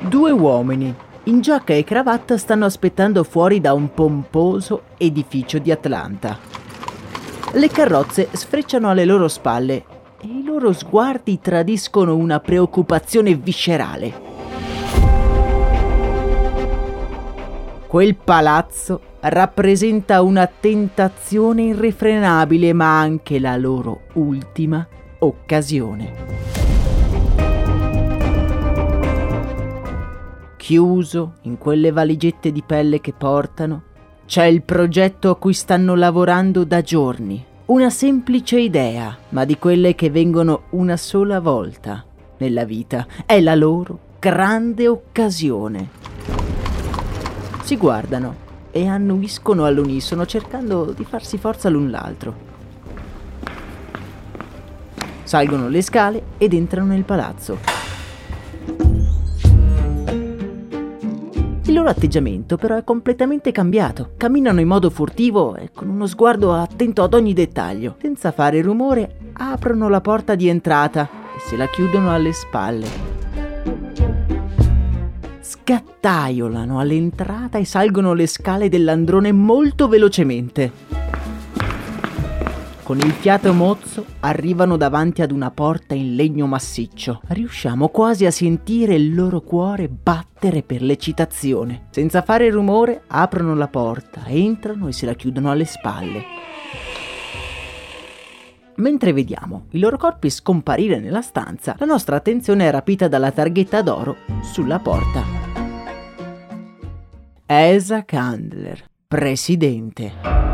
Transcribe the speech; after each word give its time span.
Due 0.00 0.30
uomini 0.30 0.94
in 1.24 1.40
giacca 1.40 1.72
e 1.72 1.82
cravatta 1.82 2.36
stanno 2.36 2.66
aspettando 2.66 3.24
fuori 3.24 3.60
da 3.60 3.72
un 3.72 3.92
pomposo 3.92 4.82
edificio 4.98 5.58
di 5.58 5.72
Atlanta. 5.72 6.38
Le 7.52 7.68
carrozze 7.68 8.28
sfrecciano 8.30 8.90
alle 8.90 9.04
loro 9.04 9.26
spalle 9.26 9.84
e 10.20 10.26
i 10.26 10.44
loro 10.44 10.72
sguardi 10.72 11.40
tradiscono 11.40 12.14
una 12.14 12.38
preoccupazione 12.40 13.34
viscerale. 13.34 14.24
Quel 17.86 18.14
palazzo 18.16 19.00
rappresenta 19.20 20.20
una 20.20 20.46
tentazione 20.46 21.62
irrefrenabile, 21.62 22.72
ma 22.72 23.00
anche 23.00 23.40
la 23.40 23.56
loro 23.56 24.02
ultima 24.14 24.86
occasione. 25.20 26.12
Chiuso 30.66 31.34
in 31.42 31.58
quelle 31.58 31.92
valigette 31.92 32.50
di 32.50 32.60
pelle 32.60 33.00
che 33.00 33.12
portano, 33.12 33.82
c'è 34.26 34.46
il 34.46 34.62
progetto 34.62 35.30
a 35.30 35.36
cui 35.36 35.52
stanno 35.52 35.94
lavorando 35.94 36.64
da 36.64 36.82
giorni. 36.82 37.40
Una 37.66 37.88
semplice 37.88 38.58
idea, 38.58 39.16
ma 39.28 39.44
di 39.44 39.58
quelle 39.60 39.94
che 39.94 40.10
vengono 40.10 40.62
una 40.70 40.96
sola 40.96 41.38
volta 41.38 42.04
nella 42.38 42.64
vita. 42.64 43.06
È 43.24 43.40
la 43.40 43.54
loro 43.54 44.16
grande 44.18 44.88
occasione. 44.88 45.88
Si 47.62 47.76
guardano 47.76 48.34
e 48.72 48.88
annuiscono 48.88 49.66
all'unisono 49.66 50.26
cercando 50.26 50.86
di 50.90 51.04
farsi 51.04 51.38
forza 51.38 51.68
l'un 51.68 51.90
l'altro. 51.92 52.34
Salgono 55.22 55.68
le 55.68 55.82
scale 55.82 56.22
ed 56.38 56.52
entrano 56.54 56.88
nel 56.88 57.04
palazzo. 57.04 57.75
Loro 61.76 61.90
atteggiamento 61.90 62.56
però 62.56 62.76
è 62.76 62.84
completamente 62.84 63.52
cambiato. 63.52 64.12
Camminano 64.16 64.60
in 64.60 64.66
modo 64.66 64.88
furtivo 64.88 65.56
e 65.56 65.70
con 65.74 65.90
uno 65.90 66.06
sguardo 66.06 66.54
attento 66.54 67.02
ad 67.02 67.12
ogni 67.12 67.34
dettaglio. 67.34 67.96
Senza 68.00 68.32
fare 68.32 68.62
rumore, 68.62 69.16
aprono 69.34 69.90
la 69.90 70.00
porta 70.00 70.34
di 70.34 70.48
entrata 70.48 71.08
e 71.36 71.40
se 71.40 71.56
la 71.56 71.68
chiudono 71.68 72.12
alle 72.12 72.32
spalle. 72.32 72.86
Scattaiolano 75.40 76.80
all'entrata 76.80 77.58
e 77.58 77.66
salgono 77.66 78.14
le 78.14 78.26
scale 78.26 78.70
dell'androne 78.70 79.32
molto 79.32 79.86
velocemente. 79.86 81.05
Con 82.86 82.98
il 82.98 83.10
fiato 83.10 83.52
mozzo 83.52 84.06
arrivano 84.20 84.76
davanti 84.76 85.20
ad 85.20 85.32
una 85.32 85.50
porta 85.50 85.96
in 85.96 86.14
legno 86.14 86.46
massiccio. 86.46 87.20
Riusciamo 87.26 87.88
quasi 87.88 88.26
a 88.26 88.30
sentire 88.30 88.94
il 88.94 89.12
loro 89.12 89.40
cuore 89.40 89.88
battere 89.88 90.62
per 90.62 90.82
l'eccitazione. 90.82 91.88
Senza 91.90 92.22
fare 92.22 92.48
rumore 92.48 93.02
aprono 93.08 93.56
la 93.56 93.66
porta, 93.66 94.22
entrano 94.26 94.86
e 94.86 94.92
se 94.92 95.04
la 95.04 95.14
chiudono 95.14 95.50
alle 95.50 95.64
spalle. 95.64 96.24
Mentre 98.76 99.12
vediamo 99.12 99.66
i 99.70 99.80
loro 99.80 99.96
corpi 99.96 100.30
scomparire 100.30 101.00
nella 101.00 101.22
stanza, 101.22 101.74
la 101.80 101.86
nostra 101.86 102.14
attenzione 102.14 102.68
è 102.68 102.70
rapita 102.70 103.08
dalla 103.08 103.32
targhetta 103.32 103.82
d'oro 103.82 104.18
sulla 104.42 104.78
porta. 104.78 105.24
Esa 107.46 108.04
Candler, 108.04 108.88
presidente. 109.08 110.45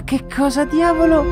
Ma 0.00 0.06
che 0.06 0.24
cosa 0.34 0.64
diavolo? 0.64 1.22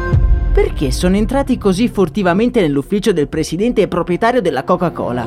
Perché 0.52 0.90
sono 0.90 1.16
entrati 1.16 1.56
così 1.56 1.88
furtivamente 1.88 2.60
nell'ufficio 2.60 3.14
del 3.14 3.26
presidente 3.26 3.80
e 3.80 3.88
proprietario 3.88 4.42
della 4.42 4.62
Coca-Cola? 4.62 5.26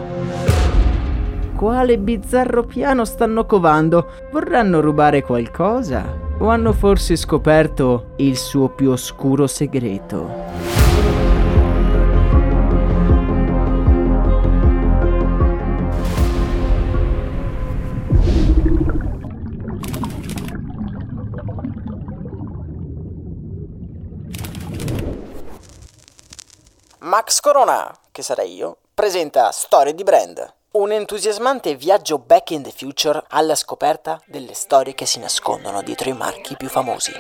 Quale 1.56 1.98
bizzarro 1.98 2.64
piano 2.66 3.04
stanno 3.04 3.48
covando? 3.48 4.12
Vorranno 4.32 4.80
rubare 4.80 5.24
qualcosa? 5.24 6.06
O 6.38 6.50
hanno 6.50 6.72
forse 6.72 7.16
scoperto 7.16 8.14
il 8.18 8.38
suo 8.38 8.70
più 8.70 8.92
oscuro 8.92 9.48
segreto? 9.48 10.81
Max 27.12 27.42
Corona, 27.42 27.94
che 28.10 28.22
sarei 28.22 28.56
io, 28.56 28.78
presenta 28.94 29.52
Storie 29.52 29.94
di 29.94 30.02
Brand, 30.02 30.54
un 30.76 30.94
entusiasmante 30.94 31.76
viaggio 31.76 32.20
back 32.20 32.52
in 32.52 32.64
the 32.64 32.72
future 32.74 33.22
alla 33.28 33.56
scoperta 33.56 34.22
delle 34.28 34.54
storie 34.54 34.96
che 34.96 35.06
si 35.06 35.20
nascondono 35.20 35.82
dietro 35.82 36.08
i 36.08 36.14
marchi 36.14 36.56
più 36.56 36.70
famosi. 36.70 37.12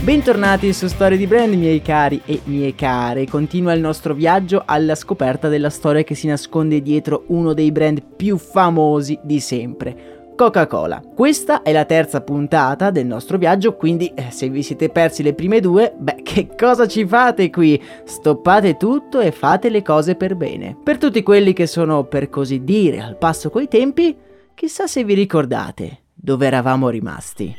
Bentornati 0.00 0.72
su 0.72 0.86
Storie 0.86 1.18
di 1.18 1.26
Brand, 1.26 1.52
miei 1.52 1.82
cari 1.82 2.22
e 2.24 2.40
mie 2.44 2.74
care. 2.74 3.26
Continua 3.26 3.74
il 3.74 3.80
nostro 3.80 4.14
viaggio 4.14 4.62
alla 4.64 4.94
scoperta 4.94 5.48
della 5.48 5.68
storia 5.68 6.04
che 6.04 6.14
si 6.14 6.26
nasconde 6.26 6.80
dietro 6.80 7.24
uno 7.26 7.52
dei 7.52 7.70
brand 7.70 8.02
più 8.02 8.38
famosi 8.38 9.18
di 9.22 9.40
sempre 9.40 10.11
Coca-Cola. 10.34 11.02
Questa 11.14 11.62
è 11.62 11.72
la 11.72 11.84
terza 11.84 12.20
puntata 12.20 12.90
del 12.90 13.06
nostro 13.06 13.38
viaggio, 13.38 13.76
quindi 13.76 14.12
eh, 14.14 14.30
se 14.30 14.48
vi 14.48 14.62
siete 14.62 14.88
persi 14.88 15.22
le 15.22 15.34
prime 15.34 15.60
due, 15.60 15.94
beh, 15.96 16.22
che 16.22 16.48
cosa 16.56 16.86
ci 16.86 17.06
fate 17.06 17.50
qui? 17.50 17.80
Stoppate 18.04 18.76
tutto 18.76 19.20
e 19.20 19.30
fate 19.30 19.68
le 19.68 19.82
cose 19.82 20.14
per 20.14 20.34
bene. 20.34 20.76
Per 20.82 20.98
tutti 20.98 21.22
quelli 21.22 21.52
che 21.52 21.66
sono, 21.66 22.04
per 22.04 22.28
così 22.28 22.64
dire, 22.64 23.00
al 23.00 23.16
passo 23.16 23.50
coi 23.50 23.68
tempi, 23.68 24.16
chissà 24.54 24.86
se 24.86 25.04
vi 25.04 25.14
ricordate 25.14 25.98
dove 26.14 26.46
eravamo 26.46 26.88
rimasti. 26.88 27.54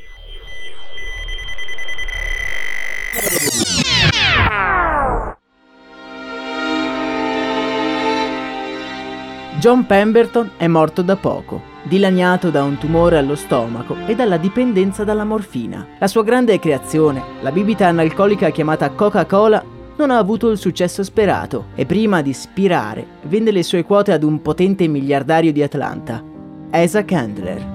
John 9.59 9.85
Pemberton 9.85 10.51
è 10.57 10.67
morto 10.67 11.01
da 11.01 11.15
poco 11.15 11.72
dilaniato 11.83 12.49
da 12.49 12.63
un 12.63 12.77
tumore 12.77 13.17
allo 13.17 13.35
stomaco 13.35 13.95
e 14.05 14.15
dalla 14.15 14.37
dipendenza 14.37 15.03
dalla 15.03 15.23
morfina. 15.23 15.87
La 15.99 16.07
sua 16.07 16.23
grande 16.23 16.59
creazione, 16.59 17.21
la 17.41 17.51
bibita 17.51 17.87
analcolica 17.87 18.49
chiamata 18.49 18.89
Coca-Cola, 18.91 19.63
non 19.95 20.09
ha 20.09 20.17
avuto 20.17 20.49
il 20.49 20.57
successo 20.57 21.03
sperato 21.03 21.65
e 21.75 21.85
prima 21.85 22.21
di 22.21 22.33
spirare 22.33 23.05
vende 23.23 23.51
le 23.51 23.63
sue 23.63 23.83
quote 23.83 24.11
ad 24.11 24.23
un 24.23 24.41
potente 24.41 24.87
miliardario 24.87 25.51
di 25.51 25.61
Atlanta, 25.61 26.23
Asa 26.71 27.05
Candler. 27.05 27.72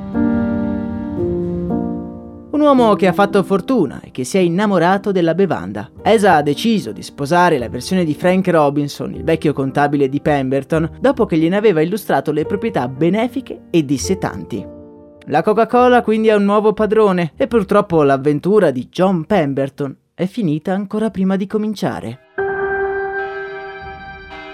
Un 2.58 2.64
uomo 2.64 2.96
che 2.96 3.06
ha 3.06 3.12
fatto 3.12 3.44
fortuna 3.44 4.00
e 4.02 4.10
che 4.10 4.24
si 4.24 4.36
è 4.36 4.40
innamorato 4.40 5.12
della 5.12 5.36
bevanda. 5.36 5.92
Esa 6.02 6.34
ha 6.34 6.42
deciso 6.42 6.90
di 6.90 7.04
sposare 7.04 7.56
la 7.56 7.68
versione 7.68 8.02
di 8.02 8.14
Frank 8.14 8.48
Robinson, 8.48 9.14
il 9.14 9.22
vecchio 9.22 9.52
contabile 9.52 10.08
di 10.08 10.20
Pemberton, 10.20 10.98
dopo 10.98 11.24
che 11.24 11.38
gliene 11.38 11.54
aveva 11.54 11.82
illustrato 11.82 12.32
le 12.32 12.46
proprietà 12.46 12.88
benefiche 12.88 13.66
e 13.70 13.84
dissetanti. 13.84 14.66
La 15.26 15.40
Coca-Cola 15.40 16.02
quindi 16.02 16.30
ha 16.30 16.36
un 16.36 16.42
nuovo 16.42 16.72
padrone 16.72 17.30
e 17.36 17.46
purtroppo 17.46 18.02
l'avventura 18.02 18.72
di 18.72 18.88
John 18.90 19.24
Pemberton 19.24 19.96
è 20.12 20.26
finita 20.26 20.72
ancora 20.72 21.10
prima 21.10 21.36
di 21.36 21.46
cominciare. 21.46 22.18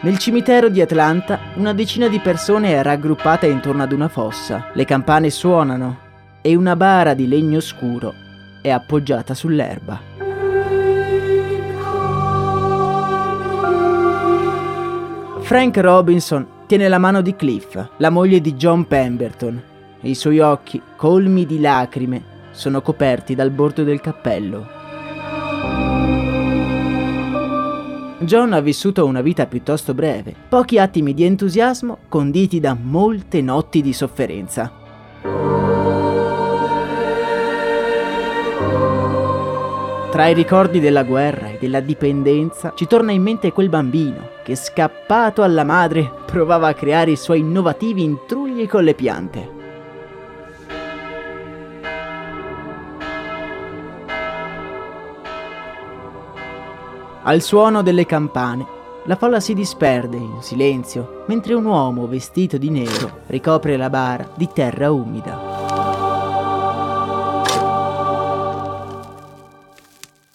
Nel 0.03 0.19
cimitero 0.19 0.69
di 0.69 0.83
Atlanta 0.83 1.39
una 1.55 1.73
decina 1.73 2.09
di 2.09 2.19
persone 2.19 2.75
è 2.75 2.83
raggruppata 2.83 3.47
intorno 3.47 3.83
ad 3.83 3.93
una 3.93 4.09
fossa. 4.09 4.67
Le 4.75 4.85
campane 4.85 5.31
suonano 5.31 6.04
e 6.46 6.55
una 6.55 6.76
bara 6.76 7.14
di 7.14 7.26
legno 7.26 7.58
scuro 7.58 8.12
è 8.61 8.69
appoggiata 8.69 9.32
sull'erba. 9.32 9.99
Frank 15.41 15.79
Robinson 15.79 16.46
tiene 16.67 16.88
la 16.88 16.99
mano 16.99 17.23
di 17.23 17.35
Cliff, 17.35 17.82
la 17.96 18.11
moglie 18.11 18.43
di 18.43 18.56
John 18.56 18.87
Pemberton. 18.87 19.62
I 20.02 20.14
suoi 20.14 20.41
occhi, 20.41 20.82
colmi 20.96 21.46
di 21.46 21.61
lacrime, 21.61 22.23
sono 22.50 22.82
coperti 22.82 23.35
dal 23.35 23.50
bordo 23.50 23.82
del 23.82 24.02
cappello. 24.02 24.69
John 28.19 28.52
ha 28.52 28.61
vissuto 28.61 29.06
una 29.06 29.23
vita 29.23 29.47
piuttosto 29.47 29.94
breve, 29.94 30.35
pochi 30.47 30.79
attimi 30.79 31.14
di 31.14 31.25
entusiasmo 31.25 32.00
conditi 32.11 32.61
da 32.61 32.76
molte 32.79 33.40
notti 33.40 33.81
di 33.81 33.94
sofferenza. 33.94 35.74
Tra 40.14 40.28
i 40.28 40.34
ricordi 40.34 40.78
della 40.78 41.02
guerra 41.02 41.49
e 41.49 41.58
della 41.58 41.81
dipendenza 41.81 42.72
ci 42.76 42.87
torna 42.87 43.11
in 43.11 43.20
mente 43.20 43.50
quel 43.50 43.69
bambino 43.69 44.28
che, 44.44 44.55
scappato 44.55 45.43
alla 45.43 45.64
madre, 45.64 46.08
provava 46.25 46.69
a 46.69 46.75
creare 46.75 47.11
i 47.11 47.16
suoi 47.16 47.40
innovativi 47.40 48.05
intrugli 48.05 48.69
con 48.69 48.84
le 48.84 48.94
piante. 48.94 49.50
Al 57.25 57.40
suono 57.40 57.82
delle 57.82 58.06
campane, 58.06 58.64
la 59.06 59.16
folla 59.16 59.40
si 59.40 59.52
disperde 59.52 60.16
in 60.16 60.43
silenzio, 60.43 61.25
mentre 61.26 61.55
un 61.55 61.64
uomo 61.64 62.06
vestito 62.06 62.56
di 62.56 62.70
nero 62.70 63.22
ricopre 63.26 63.76
la 63.76 63.90
bara 63.90 64.31
di 64.37 64.49
terra 64.52 64.93
umida. 64.93 65.54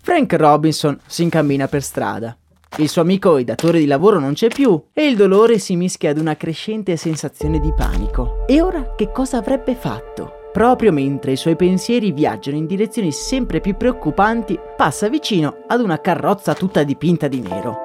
Frank 0.09 0.33
Robinson 0.33 0.99
si 1.05 1.21
incammina 1.21 1.67
per 1.67 1.83
strada. 1.83 2.35
Il 2.77 2.89
suo 2.89 3.03
amico 3.03 3.37
e 3.37 3.43
datore 3.43 3.77
di 3.77 3.85
lavoro 3.85 4.17
non 4.17 4.33
c'è 4.33 4.47
più 4.47 4.85
e 4.91 5.05
il 5.05 5.15
dolore 5.15 5.59
si 5.59 5.75
mischia 5.75 6.09
ad 6.09 6.17
una 6.17 6.35
crescente 6.35 6.97
sensazione 6.97 7.59
di 7.59 7.71
panico. 7.71 8.43
E 8.47 8.59
ora 8.59 8.95
che 8.95 9.11
cosa 9.11 9.37
avrebbe 9.37 9.75
fatto? 9.75 10.49
Proprio 10.51 10.91
mentre 10.91 11.33
i 11.33 11.37
suoi 11.37 11.55
pensieri 11.55 12.11
viaggiano 12.11 12.57
in 12.57 12.65
direzioni 12.65 13.11
sempre 13.11 13.61
più 13.61 13.77
preoccupanti, 13.77 14.59
passa 14.75 15.09
vicino 15.09 15.57
ad 15.67 15.79
una 15.79 16.01
carrozza 16.01 16.55
tutta 16.55 16.81
dipinta 16.81 17.27
di 17.27 17.41
nero. 17.41 17.77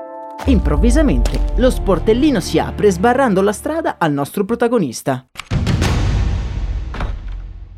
Improvvisamente 0.47 1.53
lo 1.57 1.69
sportellino 1.69 2.41
si 2.41 2.59
apre 2.59 2.91
sbarrando 2.91 3.43
la 3.43 3.53
strada 3.53 3.97
al 3.99 4.15
nostro 4.15 4.47
protagonista. 4.47 5.27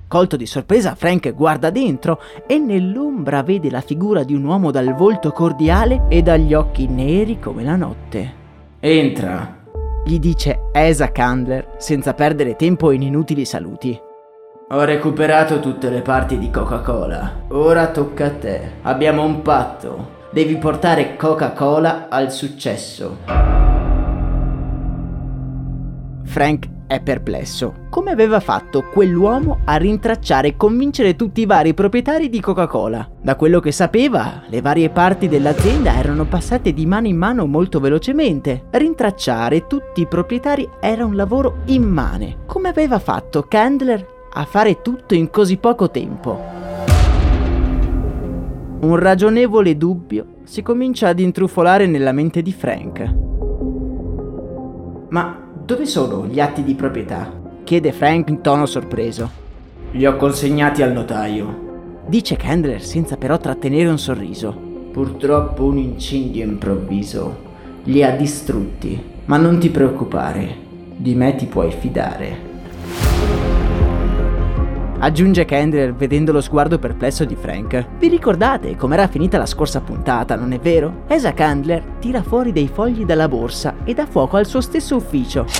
Colto 0.08 0.36
di 0.36 0.46
sorpresa, 0.46 0.94
Frank 0.94 1.34
guarda 1.34 1.70
dentro 1.70 2.20
e 2.46 2.58
nell'ombra 2.58 3.42
vede 3.42 3.70
la 3.70 3.80
figura 3.80 4.22
di 4.22 4.34
un 4.34 4.44
uomo 4.44 4.70
dal 4.70 4.94
volto 4.94 5.32
cordiale 5.32 6.04
e 6.08 6.22
dagli 6.22 6.54
occhi 6.54 6.86
neri 6.86 7.40
come 7.40 7.64
la 7.64 7.74
notte. 7.74 8.44
Entra, 8.78 9.62
gli 10.04 10.20
dice 10.20 10.68
Esa 10.72 11.10
Candler 11.10 11.74
senza 11.78 12.14
perdere 12.14 12.54
tempo 12.54 12.92
in 12.92 13.02
inutili 13.02 13.44
saluti. 13.44 13.98
Ho 14.68 14.84
recuperato 14.84 15.58
tutte 15.58 15.90
le 15.90 16.02
parti 16.02 16.38
di 16.38 16.50
Coca-Cola. 16.50 17.44
Ora 17.48 17.88
tocca 17.88 18.26
a 18.26 18.30
te. 18.30 18.60
Abbiamo 18.82 19.24
un 19.24 19.42
patto. 19.42 20.14
Devi 20.30 20.56
portare 20.56 21.16
Coca-Cola 21.16 22.08
al 22.08 22.30
successo. 22.32 23.18
Frank 26.24 26.74
è 26.86 27.00
perplesso. 27.00 27.86
Come 27.90 28.10
aveva 28.10 28.40
fatto 28.40 28.84
quell'uomo 28.84 29.60
a 29.64 29.76
rintracciare 29.76 30.48
e 30.48 30.56
convincere 30.56 31.16
tutti 31.16 31.40
i 31.40 31.46
vari 31.46 31.74
proprietari 31.74 32.28
di 32.28 32.40
Coca-Cola? 32.40 33.08
Da 33.20 33.36
quello 33.36 33.60
che 33.60 33.72
sapeva, 33.72 34.42
le 34.48 34.60
varie 34.60 34.90
parti 34.90 35.28
dell'azienda 35.28 35.96
erano 35.96 36.24
passate 36.26 36.72
di 36.72 36.86
mano 36.86 37.06
in 37.06 37.16
mano 37.16 37.46
molto 37.46 37.80
velocemente. 37.80 38.66
Rintracciare 38.70 39.66
tutti 39.66 40.00
i 40.02 40.06
proprietari 40.06 40.68
era 40.80 41.04
un 41.04 41.16
lavoro 41.16 41.58
immane. 41.66 42.38
Come 42.46 42.68
aveva 42.68 42.98
fatto 42.98 43.42
Candler 43.42 44.14
a 44.32 44.44
fare 44.44 44.82
tutto 44.82 45.14
in 45.14 45.30
così 45.30 45.56
poco 45.56 45.90
tempo. 45.90 46.38
Un 48.78 48.96
ragionevole 48.96 49.76
dubbio 49.76 50.26
si 50.44 50.62
comincia 50.62 51.08
ad 51.08 51.18
intrufolare 51.18 51.86
nella 51.86 52.12
mente 52.12 52.42
di 52.42 52.52
Frank. 52.52 53.14
Ma 55.08 55.45
dove 55.66 55.84
sono 55.84 56.26
gli 56.26 56.38
atti 56.38 56.62
di 56.62 56.76
proprietà? 56.76 57.28
chiede 57.64 57.90
Frank 57.90 58.28
in 58.28 58.40
tono 58.40 58.66
sorpreso. 58.66 59.28
Li 59.90 60.06
ho 60.06 60.14
consegnati 60.14 60.80
al 60.82 60.92
notaio, 60.92 62.02
dice 62.06 62.36
Candler 62.36 62.80
senza 62.80 63.16
però 63.16 63.36
trattenere 63.36 63.88
un 63.88 63.98
sorriso. 63.98 64.56
Purtroppo 64.92 65.64
un 65.64 65.78
incendio 65.78 66.44
improvviso 66.44 67.44
li 67.82 68.04
ha 68.04 68.12
distrutti, 68.12 69.02
ma 69.24 69.38
non 69.38 69.58
ti 69.58 69.68
preoccupare, 69.70 70.54
di 70.96 71.16
me 71.16 71.34
ti 71.34 71.46
puoi 71.46 71.72
fidare. 71.72 73.25
Aggiunge 75.06 75.44
Kendler 75.44 75.94
vedendo 75.94 76.32
lo 76.32 76.40
sguardo 76.40 76.80
perplesso 76.80 77.24
di 77.24 77.36
Frank. 77.36 77.90
Vi 77.96 78.08
ricordate 78.08 78.74
com'era 78.74 79.06
finita 79.06 79.38
la 79.38 79.46
scorsa 79.46 79.80
puntata, 79.80 80.34
non 80.34 80.50
è 80.50 80.58
vero? 80.58 81.04
Esa 81.06 81.32
Candler 81.32 81.80
tira 82.00 82.24
fuori 82.24 82.50
dei 82.50 82.66
fogli 82.66 83.04
dalla 83.04 83.28
borsa 83.28 83.76
e 83.84 83.94
dà 83.94 84.04
fuoco 84.04 84.36
al 84.36 84.46
suo 84.46 84.60
stesso 84.60 84.96
ufficio. 84.96 85.46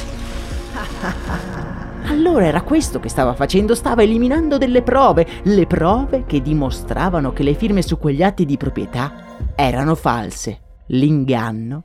Allora 2.08 2.46
era 2.46 2.62
questo 2.62 2.98
che 2.98 3.08
stava 3.08 3.34
facendo, 3.34 3.76
stava 3.76 4.02
eliminando 4.02 4.58
delle 4.58 4.82
prove, 4.82 5.24
le 5.42 5.66
prove 5.66 6.24
che 6.26 6.42
dimostravano 6.42 7.32
che 7.32 7.44
le 7.44 7.54
firme 7.54 7.82
su 7.82 7.98
quegli 7.98 8.24
atti 8.24 8.44
di 8.44 8.56
proprietà 8.56 9.12
erano 9.54 9.94
false. 9.94 10.58
L'inganno 10.86 11.84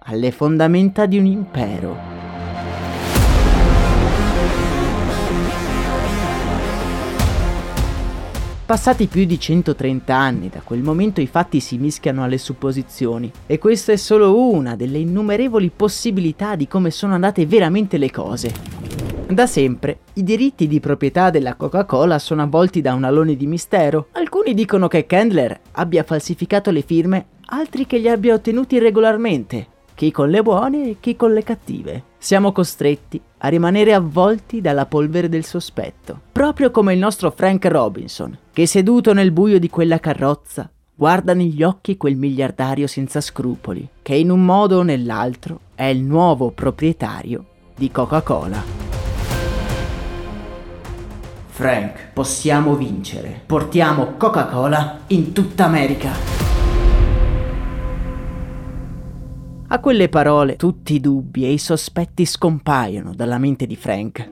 alle 0.00 0.32
fondamenta 0.32 1.06
di 1.06 1.18
un 1.18 1.26
impero. 1.26 2.15
Passati 8.66 9.06
più 9.06 9.26
di 9.26 9.38
130 9.38 10.12
anni 10.12 10.48
da 10.48 10.58
quel 10.58 10.82
momento 10.82 11.20
i 11.20 11.28
fatti 11.28 11.60
si 11.60 11.78
mischiano 11.78 12.24
alle 12.24 12.36
supposizioni 12.36 13.30
e 13.46 13.58
questa 13.58 13.92
è 13.92 13.96
solo 13.96 14.40
una 14.40 14.74
delle 14.74 14.98
innumerevoli 14.98 15.70
possibilità 15.70 16.56
di 16.56 16.66
come 16.66 16.90
sono 16.90 17.14
andate 17.14 17.46
veramente 17.46 17.96
le 17.96 18.10
cose. 18.10 18.52
Da 19.28 19.46
sempre 19.46 20.00
i 20.14 20.24
diritti 20.24 20.66
di 20.66 20.80
proprietà 20.80 21.30
della 21.30 21.54
Coca-Cola 21.54 22.18
sono 22.18 22.42
avvolti 22.42 22.80
da 22.80 22.92
un 22.94 23.04
alone 23.04 23.36
di 23.36 23.46
mistero. 23.46 24.08
Alcuni 24.12 24.52
dicono 24.52 24.88
che 24.88 25.06
Candler 25.06 25.60
abbia 25.70 26.02
falsificato 26.02 26.72
le 26.72 26.82
firme, 26.82 27.26
altri 27.44 27.86
che 27.86 27.98
li 27.98 28.08
abbia 28.08 28.34
ottenuti 28.34 28.80
regolarmente, 28.80 29.66
chi 29.94 30.10
con 30.10 30.28
le 30.28 30.42
buone 30.42 30.90
e 30.90 30.96
chi 30.98 31.14
con 31.14 31.32
le 31.32 31.44
cattive. 31.44 32.02
Siamo 32.26 32.50
costretti 32.50 33.22
a 33.38 33.46
rimanere 33.46 33.94
avvolti 33.94 34.60
dalla 34.60 34.86
polvere 34.86 35.28
del 35.28 35.44
sospetto, 35.44 36.22
proprio 36.32 36.72
come 36.72 36.92
il 36.92 36.98
nostro 36.98 37.30
Frank 37.30 37.66
Robinson, 37.66 38.36
che 38.52 38.66
seduto 38.66 39.12
nel 39.12 39.30
buio 39.30 39.60
di 39.60 39.70
quella 39.70 40.00
carrozza 40.00 40.68
guarda 40.92 41.34
negli 41.34 41.62
occhi 41.62 41.96
quel 41.96 42.16
miliardario 42.16 42.88
senza 42.88 43.20
scrupoli, 43.20 43.88
che 44.02 44.16
in 44.16 44.32
un 44.32 44.44
modo 44.44 44.78
o 44.78 44.82
nell'altro 44.82 45.60
è 45.76 45.84
il 45.84 46.02
nuovo 46.02 46.50
proprietario 46.50 47.44
di 47.76 47.92
Coca-Cola. 47.92 48.60
Frank, 51.46 52.08
possiamo 52.12 52.74
vincere. 52.74 53.40
Portiamo 53.46 54.14
Coca-Cola 54.16 55.02
in 55.06 55.30
tutta 55.32 55.66
America. 55.66 56.45
A 59.68 59.80
quelle 59.80 60.08
parole 60.08 60.54
tutti 60.54 60.94
i 60.94 61.00
dubbi 61.00 61.44
e 61.44 61.50
i 61.50 61.58
sospetti 61.58 62.24
scompaiono 62.24 63.12
dalla 63.16 63.36
mente 63.36 63.66
di 63.66 63.74
Frank. 63.74 64.28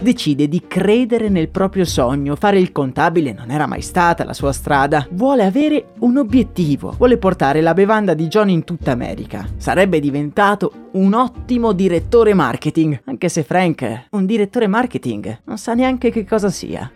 Decide 0.00 0.48
di 0.48 0.62
credere 0.68 1.28
nel 1.28 1.48
proprio 1.48 1.84
sogno, 1.84 2.36
fare 2.36 2.60
il 2.60 2.70
contabile 2.70 3.32
non 3.32 3.50
era 3.50 3.66
mai 3.66 3.82
stata 3.82 4.22
la 4.22 4.32
sua 4.32 4.52
strada, 4.52 5.08
vuole 5.10 5.44
avere 5.44 5.86
un 5.98 6.18
obiettivo, 6.18 6.94
vuole 6.96 7.18
portare 7.18 7.60
la 7.60 7.74
bevanda 7.74 8.14
di 8.14 8.28
John 8.28 8.48
in 8.48 8.62
tutta 8.62 8.92
America. 8.92 9.48
Sarebbe 9.56 9.98
diventato 9.98 10.90
un 10.92 11.12
ottimo 11.12 11.72
direttore 11.72 12.32
marketing, 12.32 13.02
anche 13.06 13.28
se 13.28 13.42
Frank, 13.42 14.06
un 14.10 14.24
direttore 14.24 14.68
marketing, 14.68 15.40
non 15.46 15.58
sa 15.58 15.74
neanche 15.74 16.10
che 16.10 16.24
cosa 16.24 16.48
sia. 16.48 16.92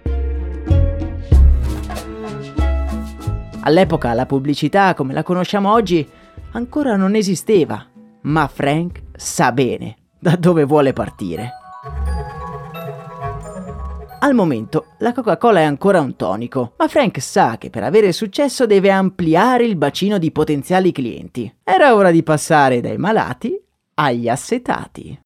All'epoca 3.66 4.12
la 4.12 4.26
pubblicità 4.26 4.94
come 4.94 5.12
la 5.12 5.22
conosciamo 5.24 5.72
oggi 5.72 6.06
ancora 6.54 6.96
non 6.96 7.14
esisteva, 7.14 7.86
ma 8.22 8.48
Frank 8.48 9.02
sa 9.14 9.52
bene 9.52 9.96
da 10.18 10.36
dove 10.36 10.64
vuole 10.64 10.92
partire. 10.92 11.50
Al 14.20 14.32
momento 14.32 14.86
la 15.00 15.12
Coca-Cola 15.12 15.60
è 15.60 15.64
ancora 15.64 16.00
un 16.00 16.16
tonico, 16.16 16.72
ma 16.78 16.88
Frank 16.88 17.20
sa 17.20 17.58
che 17.58 17.68
per 17.68 17.82
avere 17.82 18.10
successo 18.12 18.64
deve 18.64 18.90
ampliare 18.90 19.64
il 19.64 19.76
bacino 19.76 20.16
di 20.16 20.32
potenziali 20.32 20.92
clienti. 20.92 21.54
Era 21.62 21.94
ora 21.94 22.10
di 22.10 22.22
passare 22.22 22.80
dai 22.80 22.96
malati 22.96 23.52
agli 23.96 24.28
assetati. 24.28 25.23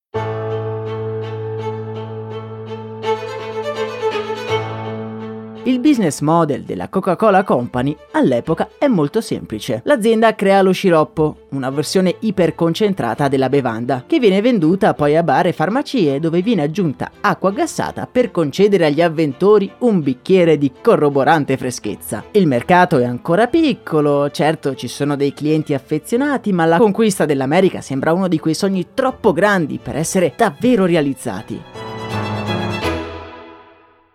Il 5.69 5.81
business 5.81 6.21
model 6.21 6.63
della 6.63 6.89
Coca-Cola 6.89 7.45
Company 7.45 7.95
all'epoca 8.13 8.71
è 8.79 8.87
molto 8.87 9.21
semplice. 9.21 9.83
L'azienda 9.85 10.35
crea 10.35 10.63
lo 10.63 10.73
sciroppo, 10.73 11.41
una 11.51 11.69
versione 11.69 12.17
iperconcentrata 12.21 13.29
della 13.29 13.51
bevanda, 13.51 14.05
che 14.07 14.19
viene 14.19 14.41
venduta 14.41 14.95
poi 14.95 15.15
a 15.15 15.23
bar 15.23 15.49
e 15.49 15.53
farmacie 15.53 16.21
dove 16.21 16.41
viene 16.41 16.63
aggiunta 16.63 17.11
acqua 17.21 17.53
gassata 17.53 18.09
per 18.11 18.31
concedere 18.31 18.87
agli 18.87 19.03
avventori 19.03 19.71
un 19.81 20.01
bicchiere 20.01 20.57
di 20.57 20.73
corroborante 20.81 21.59
freschezza. 21.59 22.25
Il 22.31 22.47
mercato 22.47 22.97
è 22.97 23.05
ancora 23.05 23.47
piccolo, 23.47 24.31
certo 24.31 24.75
ci 24.75 24.89
sono 24.89 25.17
dei 25.17 25.35
clienti 25.35 25.75
affezionati, 25.75 26.51
ma 26.51 26.65
la 26.65 26.79
conquista 26.79 27.27
dell'America 27.27 27.83
sembra 27.83 28.15
uno 28.15 28.27
di 28.27 28.39
quei 28.39 28.55
sogni 28.55 28.87
troppo 28.95 29.35
grandi 29.35 29.79
per 29.83 29.97
essere 29.97 30.33
davvero 30.35 30.87
realizzati. 30.87 31.88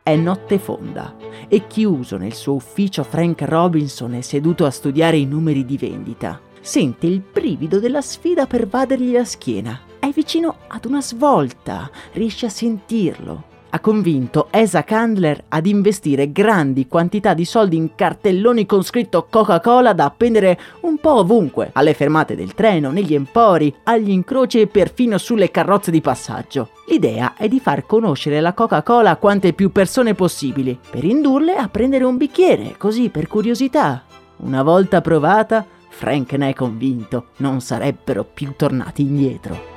È 0.04 0.18
notte 0.18 0.60
fonda 0.60 1.16
e 1.48 1.66
chiuso 1.66 2.18
nel 2.18 2.34
suo 2.34 2.56
ufficio 2.56 3.06
Frank 3.06 3.42
Robinson 3.44 4.16
è 4.16 4.20
seduto 4.20 4.66
a 4.66 4.70
studiare 4.70 5.16
i 5.16 5.24
numeri 5.24 5.64
di 5.64 5.78
vendita. 5.78 6.42
Sente 6.60 7.08
il 7.08 7.22
brivido 7.22 7.80
della 7.80 8.02
sfida 8.02 8.46
pervadergli 8.46 9.14
la 9.14 9.24
schiena. 9.24 9.80
È 10.00 10.10
vicino 10.10 10.58
ad 10.68 10.84
una 10.84 11.02
svolta, 11.02 11.90
riesce 12.12 12.48
a 12.48 12.50
sentirlo 12.50 13.52
ha 13.76 13.80
convinto 13.80 14.48
Esa 14.52 14.84
Candler 14.84 15.46
ad 15.50 15.66
investire 15.66 16.32
grandi 16.32 16.88
quantità 16.88 17.34
di 17.34 17.44
soldi 17.44 17.76
in 17.76 17.96
cartelloni 17.96 18.68
con 18.68 18.84
scritto 18.84 19.26
Coca-Cola 19.28 19.94
da 19.94 20.06
appendere 20.06 20.60
un 20.82 20.98
po' 21.00 21.16
ovunque, 21.16 21.72
alle 21.74 21.96
fermate 21.96 22.36
del 22.36 22.54
treno, 22.54 22.92
negli 22.92 23.16
empori, 23.16 23.74
agli 23.84 24.12
incroci 24.12 24.62
e 24.62 24.68
perfino 24.68 25.18
sulle 25.18 25.50
carrozze 25.50 25.90
di 25.90 26.02
passaggio. 26.02 26.70
L'idea 26.88 27.34
è 27.36 27.48
di 27.48 27.60
far 27.60 27.88
conoscere 27.88 28.42
la 28.42 28.54
Coca-Cola 28.54 29.10
a 29.10 29.18
quante 29.18 29.54
più 29.54 29.72
persone 29.72 30.14
possibili, 30.14 30.78
per 30.92 31.04
indurle 31.04 31.56
a 31.56 31.68
prendere 31.68 32.04
un 32.04 32.18
bicchiere, 32.18 32.76
così 32.78 33.10
per 33.10 33.28
curiosità. 33.28 34.04
Una 34.38 34.62
volta 34.62 35.02
provata, 35.02 35.66
Frank 35.90 36.34
ne 36.34 36.50
è 36.50 36.54
convinto, 36.54 37.30
non 37.38 37.60
sarebbero 37.60 38.24
più 38.24 38.54
tornati 38.56 39.02
indietro. 39.02 39.73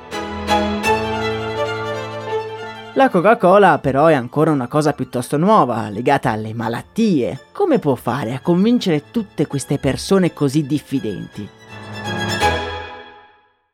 La 2.97 3.09
Coca-Cola 3.09 3.77
però 3.77 4.07
è 4.07 4.15
ancora 4.15 4.49
una 4.49 4.67
cosa 4.67 4.91
piuttosto 4.91 5.37
nuova, 5.37 5.87
legata 5.89 6.31
alle 6.31 6.55
malattie. 6.55 7.41
Come 7.51 7.77
può 7.77 7.93
fare 7.93 8.33
a 8.33 8.39
convincere 8.39 9.11
tutte 9.11 9.45
queste 9.45 9.77
persone 9.77 10.33
così 10.33 10.65
diffidenti? 10.65 11.47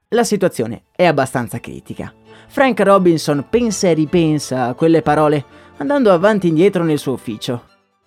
La 0.10 0.26
situazione 0.26 0.84
è 0.94 1.06
abbastanza 1.06 1.62
critica. 1.62 2.14
Frank 2.50 2.82
Robinson 2.82 3.46
pensa 3.50 3.88
e 3.88 3.94
ripensa 3.94 4.66
a 4.66 4.74
quelle 4.74 5.02
parole, 5.02 5.46
andando 5.78 6.12
avanti 6.12 6.48
e 6.48 6.50
indietro 6.50 6.84
nel 6.84 7.00
suo 7.00 7.14
ufficio. 7.14 7.64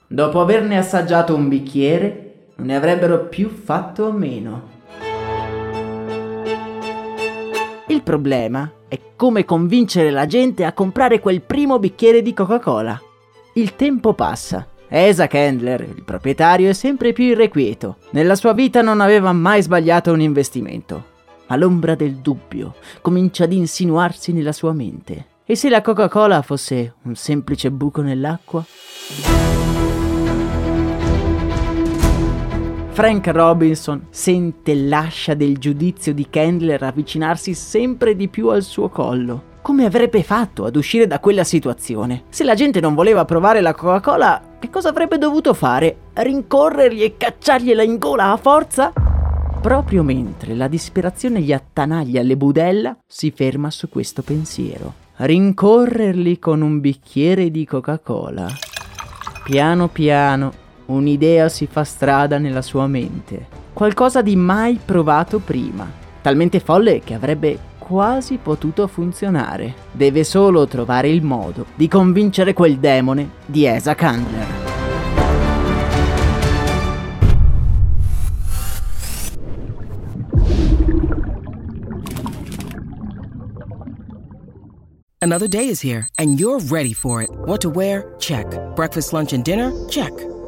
Dopo 0.06 0.38
averne 0.42 0.76
assaggiato 0.76 1.35
un 1.35 1.49
bicchiere, 1.49 2.50
non 2.56 2.66
ne 2.66 2.76
avrebbero 2.76 3.25
più 3.25 3.49
fatto 3.49 4.06
a 4.06 4.12
meno. 4.12 4.75
Il 7.88 8.02
problema 8.02 8.68
è 8.88 8.98
come 9.14 9.44
convincere 9.44 10.10
la 10.10 10.26
gente 10.26 10.64
a 10.64 10.72
comprare 10.72 11.20
quel 11.20 11.40
primo 11.40 11.78
bicchiere 11.78 12.20
di 12.20 12.34
Coca-Cola. 12.34 13.00
Il 13.54 13.76
tempo 13.76 14.12
passa. 14.12 14.66
Esa 14.88 15.28
Kendler, 15.28 15.82
il 15.82 16.02
proprietario, 16.02 16.68
è 16.68 16.72
sempre 16.72 17.12
più 17.12 17.26
irrequieto. 17.26 17.98
Nella 18.10 18.34
sua 18.34 18.54
vita 18.54 18.82
non 18.82 19.00
aveva 19.00 19.32
mai 19.32 19.62
sbagliato 19.62 20.12
un 20.12 20.20
investimento. 20.20 21.14
Ma 21.46 21.54
l'ombra 21.54 21.94
del 21.94 22.16
dubbio 22.16 22.74
comincia 23.02 23.44
ad 23.44 23.52
insinuarsi 23.52 24.32
nella 24.32 24.52
sua 24.52 24.72
mente. 24.72 25.26
E 25.44 25.54
se 25.54 25.68
la 25.68 25.80
Coca-Cola 25.80 26.42
fosse 26.42 26.94
un 27.02 27.14
semplice 27.14 27.70
buco 27.70 28.02
nell'acqua? 28.02 28.64
Frank 32.96 33.26
Robinson 33.26 34.06
sente 34.08 34.74
l'ascia 34.74 35.34
del 35.34 35.58
giudizio 35.58 36.14
di 36.14 36.28
Candler 36.30 36.82
avvicinarsi 36.82 37.52
sempre 37.52 38.16
di 38.16 38.28
più 38.28 38.48
al 38.48 38.62
suo 38.62 38.88
collo. 38.88 39.42
Come 39.60 39.84
avrebbe 39.84 40.22
fatto 40.22 40.64
ad 40.64 40.76
uscire 40.76 41.06
da 41.06 41.20
quella 41.20 41.44
situazione? 41.44 42.22
Se 42.30 42.42
la 42.42 42.54
gente 42.54 42.80
non 42.80 42.94
voleva 42.94 43.26
provare 43.26 43.60
la 43.60 43.74
Coca-Cola, 43.74 44.56
che 44.58 44.70
cosa 44.70 44.88
avrebbe 44.88 45.18
dovuto 45.18 45.52
fare? 45.52 46.04
Rincorrergli 46.14 47.02
e 47.02 47.18
cacciargliela 47.18 47.82
in 47.82 47.98
gola 47.98 48.32
a 48.32 48.38
forza? 48.38 48.94
Proprio 49.60 50.02
mentre 50.02 50.54
la 50.54 50.66
disperazione 50.66 51.42
gli 51.42 51.52
attanaglia 51.52 52.22
le 52.22 52.38
budella, 52.38 52.96
si 53.06 53.30
ferma 53.30 53.70
su 53.70 53.90
questo 53.90 54.22
pensiero. 54.22 54.94
Rincorrerli 55.16 56.38
con 56.38 56.62
un 56.62 56.80
bicchiere 56.80 57.50
di 57.50 57.66
Coca-Cola. 57.66 58.46
Piano 59.44 59.88
piano 59.88 60.64
Un'idea 60.86 61.48
si 61.48 61.66
fa 61.66 61.82
strada 61.82 62.38
nella 62.38 62.62
sua 62.62 62.86
mente, 62.86 63.48
qualcosa 63.72 64.22
di 64.22 64.36
mai 64.36 64.78
provato 64.82 65.40
prima, 65.40 65.90
talmente 66.22 66.60
folle 66.60 67.00
che 67.00 67.14
avrebbe 67.14 67.58
quasi 67.78 68.38
potuto 68.40 68.86
funzionare. 68.86 69.74
Deve 69.90 70.22
solo 70.22 70.66
trovare 70.68 71.08
il 71.08 71.22
modo 71.22 71.66
di 71.74 71.88
convincere 71.88 72.52
quel 72.52 72.78
demone 72.78 73.30
di 73.46 73.64
Esa 73.64 73.96
Candler. 73.96 74.64
Another 85.20 85.48
day 85.48 85.68
is 85.68 85.80
here 85.80 86.06
and 86.18 86.38
you're 86.38 86.60
ready 86.68 86.92
for 86.92 87.20
it. 87.22 87.30
What 87.46 87.60
to 87.62 87.70
wear? 87.70 88.14
Check. 88.20 88.46
Breakfast, 88.76 89.12
lunch 89.12 89.32
and 89.32 89.42
dinner? 89.42 89.72
Check. 89.88 90.12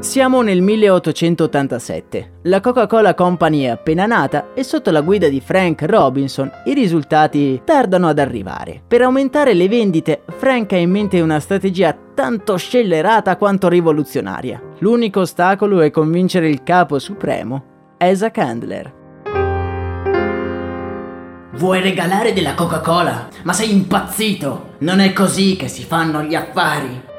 Siamo 0.00 0.40
nel 0.40 0.62
1887. 0.62 2.38
La 2.44 2.60
Coca-Cola 2.60 3.12
Company 3.12 3.64
è 3.64 3.68
appena 3.68 4.06
nata 4.06 4.54
e 4.54 4.64
sotto 4.64 4.90
la 4.90 5.02
guida 5.02 5.28
di 5.28 5.42
Frank 5.42 5.82
Robinson 5.82 6.50
i 6.64 6.72
risultati 6.72 7.60
tardano 7.66 8.08
ad 8.08 8.18
arrivare. 8.18 8.80
Per 8.88 9.02
aumentare 9.02 9.52
le 9.52 9.68
vendite, 9.68 10.22
Frank 10.38 10.72
ha 10.72 10.78
in 10.78 10.90
mente 10.90 11.20
una 11.20 11.38
strategia 11.38 11.94
tanto 12.14 12.56
scellerata 12.56 13.36
quanto 13.36 13.68
rivoluzionaria. 13.68 14.62
L'unico 14.78 15.20
ostacolo 15.20 15.82
è 15.82 15.90
convincere 15.90 16.48
il 16.48 16.62
capo 16.62 16.98
supremo, 16.98 17.64
Asa 17.98 18.30
Candler. 18.30 18.94
Vuoi 21.56 21.82
regalare 21.82 22.32
della 22.32 22.54
Coca-Cola? 22.54 23.28
Ma 23.42 23.52
sei 23.52 23.70
impazzito! 23.70 24.76
Non 24.78 25.00
è 25.00 25.12
così 25.12 25.56
che 25.56 25.68
si 25.68 25.84
fanno 25.84 26.22
gli 26.22 26.34
affari! 26.34 27.09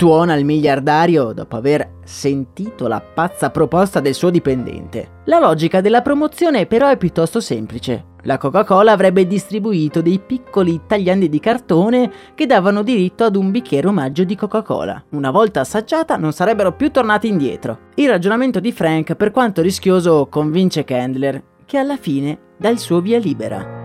Tuona 0.00 0.34
il 0.34 0.46
miliardario 0.46 1.34
dopo 1.34 1.56
aver 1.56 1.96
sentito 2.04 2.88
la 2.88 3.02
pazza 3.02 3.50
proposta 3.50 4.00
del 4.00 4.14
suo 4.14 4.30
dipendente. 4.30 5.18
La 5.24 5.38
logica 5.38 5.82
della 5.82 6.00
promozione 6.00 6.64
però 6.64 6.88
è 6.88 6.96
piuttosto 6.96 7.38
semplice. 7.38 8.06
La 8.22 8.38
Coca-Cola 8.38 8.92
avrebbe 8.92 9.26
distribuito 9.26 10.00
dei 10.00 10.18
piccoli 10.18 10.80
tagliandi 10.86 11.28
di 11.28 11.38
cartone 11.38 12.10
che 12.34 12.46
davano 12.46 12.82
diritto 12.82 13.24
ad 13.24 13.36
un 13.36 13.50
bicchiere 13.50 13.88
omaggio 13.88 14.24
di 14.24 14.36
Coca-Cola. 14.36 15.04
Una 15.10 15.30
volta 15.30 15.60
assaggiata 15.60 16.16
non 16.16 16.32
sarebbero 16.32 16.72
più 16.72 16.90
tornati 16.90 17.28
indietro. 17.28 17.88
Il 17.96 18.08
ragionamento 18.08 18.58
di 18.58 18.72
Frank, 18.72 19.14
per 19.16 19.30
quanto 19.30 19.60
rischioso, 19.60 20.28
convince 20.30 20.82
Candler, 20.82 21.42
che 21.66 21.76
alla 21.76 21.98
fine 21.98 22.38
dà 22.56 22.70
il 22.70 22.78
suo 22.78 23.02
via 23.02 23.18
libera. 23.18 23.79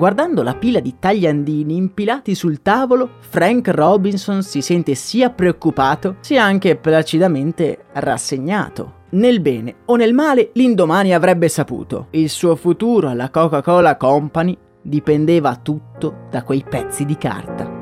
Guardando 0.00 0.42
la 0.42 0.54
pila 0.54 0.80
di 0.80 0.94
tagliandini 0.98 1.76
impilati 1.76 2.34
sul 2.34 2.62
tavolo, 2.62 3.16
Frank 3.18 3.68
Robinson 3.68 4.42
si 4.42 4.62
sente 4.62 4.94
sia 4.94 5.28
preoccupato 5.28 6.16
sia 6.20 6.42
anche 6.42 6.76
placidamente 6.76 7.84
rassegnato. 7.92 9.00
Nel 9.10 9.42
bene 9.42 9.74
o 9.84 9.96
nel 9.96 10.14
male, 10.14 10.52
l'indomani 10.54 11.12
avrebbe 11.12 11.50
saputo. 11.50 12.06
Il 12.12 12.30
suo 12.30 12.56
futuro 12.56 13.10
alla 13.10 13.28
Coca-Cola 13.28 13.98
Company 13.98 14.56
dipendeva 14.80 15.56
tutto 15.56 16.28
da 16.30 16.44
quei 16.44 16.64
pezzi 16.66 17.04
di 17.04 17.18
carta. 17.18 17.79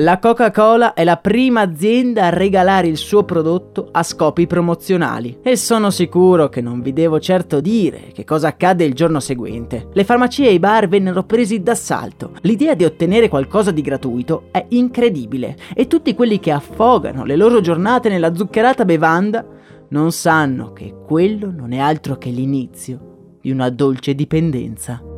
La 0.00 0.18
Coca-Cola 0.18 0.92
è 0.92 1.04
la 1.04 1.16
prima 1.16 1.62
azienda 1.62 2.26
a 2.26 2.28
regalare 2.28 2.86
il 2.86 2.98
suo 2.98 3.24
prodotto 3.24 3.88
a 3.90 4.02
scopi 4.02 4.46
promozionali 4.46 5.38
e 5.40 5.56
sono 5.56 5.88
sicuro 5.88 6.50
che 6.50 6.60
non 6.60 6.82
vi 6.82 6.92
devo 6.92 7.18
certo 7.18 7.62
dire 7.62 8.10
che 8.12 8.22
cosa 8.22 8.48
accadde 8.48 8.84
il 8.84 8.92
giorno 8.92 9.20
seguente. 9.20 9.88
Le 9.94 10.04
farmacie 10.04 10.48
e 10.48 10.52
i 10.52 10.58
bar 10.58 10.86
vennero 10.86 11.22
presi 11.22 11.62
d'assalto. 11.62 12.32
L'idea 12.42 12.74
di 12.74 12.84
ottenere 12.84 13.30
qualcosa 13.30 13.70
di 13.70 13.80
gratuito 13.80 14.48
è 14.50 14.66
incredibile 14.68 15.56
e 15.74 15.86
tutti 15.86 16.14
quelli 16.14 16.40
che 16.40 16.50
affogano 16.50 17.24
le 17.24 17.36
loro 17.36 17.62
giornate 17.62 18.10
nella 18.10 18.34
zuccherata 18.34 18.84
bevanda 18.84 19.46
non 19.88 20.12
sanno 20.12 20.74
che 20.74 20.94
quello 21.06 21.50
non 21.50 21.72
è 21.72 21.78
altro 21.78 22.18
che 22.18 22.28
l'inizio 22.28 23.38
di 23.40 23.50
una 23.50 23.70
dolce 23.70 24.14
dipendenza. 24.14 25.15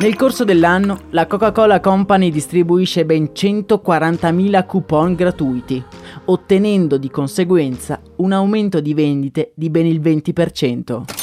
Nel 0.00 0.14
corso 0.14 0.44
dell'anno 0.44 1.00
la 1.10 1.26
Coca-Cola 1.26 1.80
Company 1.80 2.30
distribuisce 2.30 3.04
ben 3.04 3.30
140.000 3.34 4.64
coupon 4.64 5.16
gratuiti, 5.16 5.82
ottenendo 6.26 6.98
di 6.98 7.10
conseguenza 7.10 8.00
un 8.18 8.30
aumento 8.30 8.78
di 8.78 8.94
vendite 8.94 9.50
di 9.56 9.68
ben 9.70 9.86
il 9.86 10.00
20%. 10.00 11.17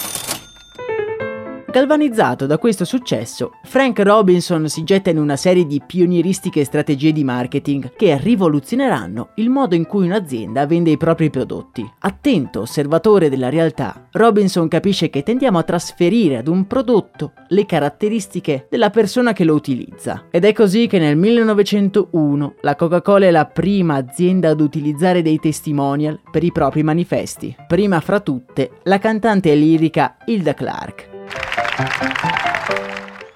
Galvanizzato 1.75 2.46
da 2.46 2.58
questo 2.58 2.86
successo, 2.86 3.55
Frank 3.63 4.00
Robinson 4.00 4.70
si 4.70 4.86
getta 4.86 5.10
in 5.10 5.17
una 5.17 5.36
serie 5.36 5.65
di 5.65 5.82
pionieristiche 5.86 6.63
strategie 6.63 7.12
di 7.12 7.25
marketing 7.25 7.91
che 7.98 8.17
rivoluzioneranno 8.17 9.32
il 9.36 9.50
modo 9.50 9.75
in 9.75 9.86
cui 9.86 10.05
un'azienda 10.05 10.65
vende 10.67 10.91
i 10.91 10.98
propri 10.98 11.29
prodotti. 11.29 11.86
Attento 12.00 12.62
osservatore 12.62 13.27
della 13.27 13.50
realtà, 13.50 14.08
Robinson 14.13 14.70
capisce 14.70 15.10
che 15.10 15.24
tendiamo 15.24 15.58
a 15.58 15.63
trasferire 15.63 16.38
ad 16.38 16.48
un 16.48 16.65
prodotto 16.65 17.34
le 17.50 17.65
caratteristiche 17.65 18.67
della 18.70 18.89
persona 18.89 19.34
che 19.34 19.44
lo 19.44 19.53
utilizza. 19.53 20.27
Ed 20.32 20.46
è 20.46 20.53
così 20.53 20.88
che 20.88 20.98
nel 20.98 21.17
1901 21.17 22.55
la 22.62 22.77
Coca-Cola 22.77 23.25
è 23.25 23.32
la 23.32 23.48
prima 23.48 23.96
azienda 23.96 24.51
ad 24.51 24.62
utilizzare 24.62 25.22
dei 25.22 25.39
testimonial 25.39 26.22
per 26.32 26.46
i 26.46 26.53
propri 26.53 26.84
manifesti. 26.84 27.53
Prima 27.67 28.00
fra 28.00 28.22
tutte 28.22 28.79
la 28.84 28.98
cantante 28.98 29.53
lirica 29.55 30.15
Hilda 30.25 30.53
Clark. 30.53 31.15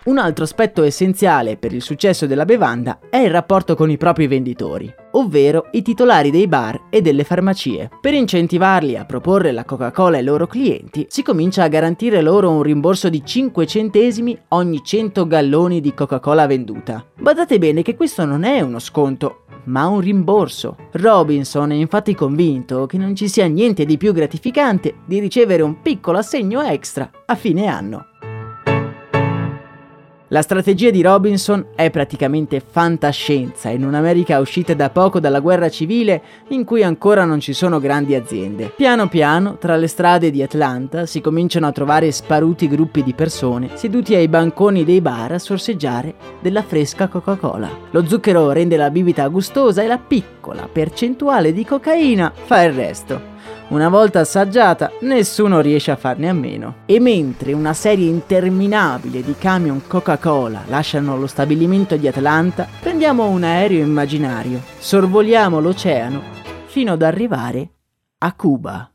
Un 0.10 0.18
altro 0.18 0.44
aspetto 0.44 0.82
essenziale 0.82 1.58
per 1.58 1.72
il 1.72 1.84
successo 1.84 2.26
della 2.26 2.46
bevanda 2.46 2.98
è 3.12 3.18
il 3.18 3.30
rapporto 3.30 3.76
con 3.76 3.92
i 3.92 3.98
propri 3.98 4.26
venditori, 4.26 4.92
ovvero 5.12 5.68
i 5.74 5.84
titolari 5.84 6.32
dei 6.32 6.48
bar 6.48 6.88
e 6.90 7.02
delle 7.02 7.24
farmacie. 7.24 7.92
Per 8.02 8.16
incentivarli 8.16 8.98
a 8.98 9.06
proporre 9.06 9.52
la 9.52 9.66
Coca-Cola 9.66 10.18
ai 10.18 10.24
loro 10.24 10.48
clienti, 10.48 11.06
si 11.10 11.22
comincia 11.22 11.64
a 11.64 11.68
garantire 11.68 12.22
loro 12.22 12.50
un 12.50 12.64
rimborso 12.64 13.08
di 13.08 13.24
5 13.24 13.68
centesimi 13.68 14.36
ogni 14.48 14.82
100 14.84 15.28
galloni 15.28 15.80
di 15.80 15.94
Coca-Cola 15.94 16.48
venduta. 16.48 17.06
Badate 17.20 17.60
bene 17.60 17.84
che 17.84 17.96
questo 17.96 18.26
non 18.26 18.46
è 18.46 18.62
uno 18.62 18.80
sconto, 18.80 19.44
ma 19.66 19.88
un 19.88 20.00
rimborso. 20.00 20.76
Robinson 20.94 21.72
è 21.72 21.76
infatti 21.76 22.16
convinto 22.16 22.86
che 22.86 22.98
non 22.98 23.16
ci 23.16 23.28
sia 23.28 23.48
niente 23.48 23.86
di 23.86 23.98
più 23.98 24.14
gratificante 24.14 24.96
di 25.06 25.20
ricevere 25.20 25.64
un 25.64 25.82
piccolo 25.82 26.18
assegno 26.18 26.62
extra 26.62 27.10
a 27.26 27.36
fine 27.36 27.68
anno. 27.68 28.06
La 30.32 30.44
strategia 30.44 30.92
di 30.92 31.02
Robinson 31.02 31.70
è 31.74 31.90
praticamente 31.90 32.60
fantascienza 32.60 33.70
in 33.70 33.84
un'America 33.84 34.38
uscita 34.38 34.76
da 34.76 34.92
poco 34.92 35.20
dalla 35.20 35.40
guerra 35.40 35.70
civile 35.70 36.22
in 36.50 36.66
cui 36.66 36.84
ancora 36.84 37.26
non 37.26 37.40
ci 37.40 37.52
sono 37.52 37.80
grandi 37.80 38.14
aziende. 38.14 38.72
Piano 38.76 39.08
piano, 39.08 39.58
tra 39.58 39.76
le 39.76 39.88
strade 39.88 40.30
di 40.30 40.44
Atlanta 40.44 41.08
si 41.08 41.20
cominciano 41.20 41.66
a 41.66 41.72
trovare 41.72 42.12
sparuti 42.12 42.68
gruppi 42.68 43.02
di 43.02 43.16
persone 43.16 43.72
seduti 43.74 44.14
ai 44.14 44.28
banconi 44.28 44.86
dei 44.86 45.02
bar 45.02 45.32
a 45.32 45.40
sorseggiare 45.40 46.14
della 46.40 46.62
fresca 46.62 47.08
Coca-Cola. 47.08 47.68
Lo 47.90 48.06
zucchero 48.06 48.52
rende 48.52 48.78
la 48.78 48.92
bibita 48.92 49.28
gustosa 49.30 49.82
e 49.82 49.88
la 49.88 49.98
piccola 49.98 50.70
percentuale 50.72 51.52
di 51.52 51.66
cocaina 51.66 52.32
fa 52.36 52.62
il 52.62 52.74
resto. 52.74 53.38
Una 53.70 53.88
volta 53.88 54.22
assaggiata, 54.22 54.92
nessuno 55.02 55.60
riesce 55.60 55.92
a 55.92 55.96
farne 55.96 56.28
a 56.28 56.34
meno. 56.34 56.78
E 56.88 57.00
mentre 57.00 57.54
una 57.54 57.74
serie 57.76 58.10
interminabile 58.10 59.22
di 59.22 59.36
camion 59.38 59.86
Coca-Cola 59.86 60.64
lasciano 60.66 61.16
lo 61.16 61.28
stabilimento 61.28 61.96
di 61.96 62.08
Atlanta, 62.08 62.68
prendiamo 62.80 63.28
un 63.28 63.44
aereo 63.44 63.86
immaginario, 63.86 64.60
sorvoliamo 64.80 65.60
l'oceano 65.60 66.20
fino 66.66 66.94
ad 66.94 67.04
arrivare 67.04 67.70
a 68.18 68.34
Cuba. 68.34 68.92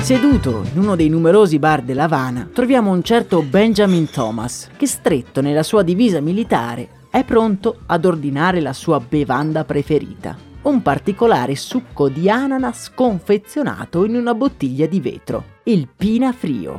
Seduto 0.00 0.64
in 0.72 0.78
uno 0.78 0.96
dei 0.96 1.10
numerosi 1.10 1.58
bar 1.58 1.82
della 1.82 2.04
Havana, 2.04 2.48
troviamo 2.50 2.90
un 2.90 3.02
certo 3.02 3.42
Benjamin 3.42 4.08
Thomas, 4.08 4.70
che 4.78 4.86
stretto 4.86 5.42
nella 5.42 5.62
sua 5.62 5.82
divisa 5.82 6.20
militare 6.20 6.88
è 7.10 7.22
pronto 7.22 7.80
ad 7.84 8.06
ordinare 8.06 8.62
la 8.62 8.72
sua 8.72 8.98
bevanda 8.98 9.64
preferita 9.64 10.43
un 10.64 10.80
particolare 10.80 11.56
succo 11.56 12.08
di 12.08 12.30
ananas 12.30 12.90
confezionato 12.94 14.04
in 14.04 14.16
una 14.16 14.34
bottiglia 14.34 14.86
di 14.86 15.00
vetro, 15.00 15.44
il 15.64 15.88
Pina 15.94 16.32
Frio. 16.32 16.78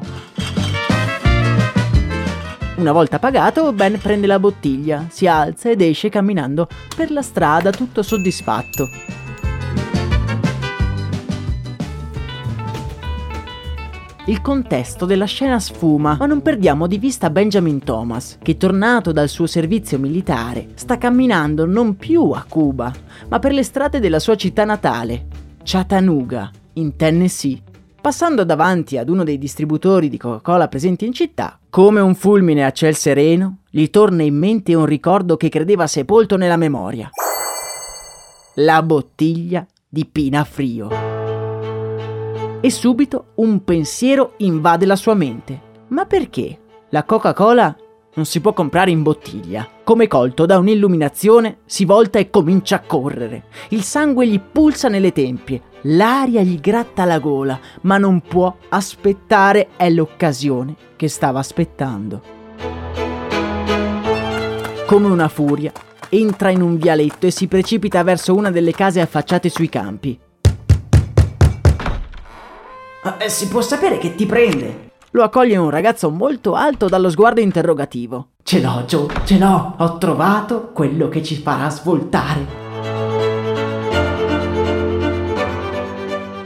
Una 2.77 2.91
volta 2.91 3.19
pagato, 3.19 3.71
Ben 3.73 3.99
prende 3.99 4.27
la 4.27 4.39
bottiglia, 4.39 5.05
si 5.09 5.27
alza 5.27 5.69
ed 5.69 5.81
esce 5.81 6.09
camminando 6.09 6.67
per 6.95 7.11
la 7.11 7.21
strada 7.21 7.71
tutto 7.71 8.01
soddisfatto. 8.01 8.89
Il 14.27 14.41
contesto 14.41 15.05
della 15.05 15.25
scena 15.25 15.59
sfuma, 15.59 16.15
ma 16.17 16.25
non 16.25 16.41
perdiamo 16.41 16.87
di 16.87 16.97
vista 16.97 17.29
Benjamin 17.29 17.83
Thomas, 17.83 18.39
che 18.41 18.57
tornato 18.57 19.11
dal 19.11 19.29
suo 19.29 19.45
servizio 19.45 19.99
militare 19.99 20.69
sta 20.73 20.97
camminando 20.97 21.67
non 21.67 21.95
più 21.95 22.31
a 22.31 22.43
Cuba, 22.49 22.91
ma 23.27 23.37
per 23.37 23.53
le 23.53 23.61
strade 23.61 23.99
della 23.99 24.17
sua 24.17 24.35
città 24.35 24.65
natale, 24.65 25.27
Chattanooga, 25.61 26.49
in 26.73 26.95
Tennessee. 26.95 27.61
Passando 28.01 28.43
davanti 28.43 28.97
ad 28.97 29.09
uno 29.09 29.23
dei 29.23 29.37
distributori 29.37 30.09
di 30.09 30.17
Coca-Cola 30.17 30.67
presenti 30.69 31.05
in 31.05 31.13
città, 31.13 31.59
come 31.69 31.99
un 31.99 32.15
fulmine 32.15 32.65
a 32.65 32.71
ciel 32.71 32.95
sereno, 32.95 33.57
gli 33.69 33.91
torna 33.91 34.23
in 34.23 34.35
mente 34.35 34.73
un 34.73 34.85
ricordo 34.85 35.37
che 35.37 35.49
credeva 35.49 35.85
sepolto 35.85 36.35
nella 36.35 36.57
memoria. 36.57 37.11
La 38.55 38.81
bottiglia 38.81 39.63
di 39.87 40.03
Pina 40.05 40.43
Frio 40.43 41.14
e 42.61 42.69
subito 42.69 43.27
un 43.35 43.63
pensiero 43.63 44.33
invade 44.37 44.85
la 44.85 44.95
sua 44.95 45.13
mente. 45.13 45.61
Ma 45.89 46.05
perché? 46.05 46.59
La 46.89 47.03
Coca-Cola 47.03 47.75
non 48.15 48.25
si 48.25 48.39
può 48.39 48.53
comprare 48.53 48.91
in 48.91 49.03
bottiglia. 49.03 49.67
Come 49.83 50.07
colto 50.07 50.45
da 50.45 50.57
un'illuminazione, 50.57 51.59
si 51.65 51.85
volta 51.85 52.17
e 52.17 52.29
comincia 52.29 52.77
a 52.77 52.81
correre. 52.81 53.45
Il 53.69 53.83
sangue 53.83 54.27
gli 54.27 54.39
pulsa 54.39 54.87
nelle 54.87 55.11
tempie, 55.11 55.61
l'aria 55.81 56.41
gli 56.41 56.59
gratta 56.59 57.05
la 57.05 57.19
gola, 57.19 57.59
ma 57.81 57.97
non 57.97 58.21
può 58.21 58.55
aspettare, 58.69 59.69
è 59.75 59.89
l'occasione 59.89 60.75
che 60.95 61.07
stava 61.07 61.39
aspettando. 61.39 62.21
Come 64.85 65.07
una 65.07 65.27
furia, 65.27 65.71
entra 66.09 66.49
in 66.51 66.61
un 66.61 66.77
vialetto 66.77 67.25
e 67.25 67.31
si 67.31 67.47
precipita 67.47 68.01
verso 68.03 68.33
una 68.33 68.51
delle 68.51 68.71
case 68.71 69.01
affacciate 69.01 69.49
sui 69.49 69.67
campi. 69.67 70.17
Eh, 73.19 73.29
si 73.29 73.47
può 73.47 73.61
sapere 73.61 73.99
che 73.99 74.15
ti 74.15 74.25
prende? 74.25 74.89
Lo 75.11 75.21
accoglie 75.21 75.57
un 75.57 75.69
ragazzo 75.69 76.09
molto 76.09 76.55
alto 76.55 76.87
dallo 76.87 77.11
sguardo 77.11 77.39
interrogativo. 77.39 78.29
Ce 78.41 78.59
l'ho, 78.59 78.83
Joe, 78.87 79.07
ce 79.25 79.37
l'ho. 79.37 79.75
Ho 79.77 79.97
trovato 79.99 80.71
quello 80.73 81.07
che 81.07 81.21
ci 81.21 81.35
farà 81.35 81.69
svoltare. 81.69 82.63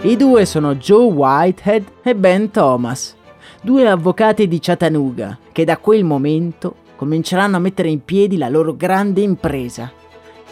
I 0.02 0.16
due 0.16 0.46
sono 0.46 0.76
Joe 0.76 1.06
Whitehead 1.06 1.84
e 2.04 2.16
Ben 2.16 2.52
Thomas, 2.52 3.16
due 3.62 3.88
avvocati 3.88 4.48
di 4.48 4.60
Chattanooga 4.60 5.38
che 5.52 5.64
da 5.64 5.78
quel 5.78 6.04
momento 6.04 6.76
cominceranno 6.96 7.56
a 7.56 7.60
mettere 7.60 7.90
in 7.90 8.04
piedi 8.04 8.38
la 8.38 8.50
loro 8.50 8.76
grande 8.76 9.22
impresa, 9.22 9.92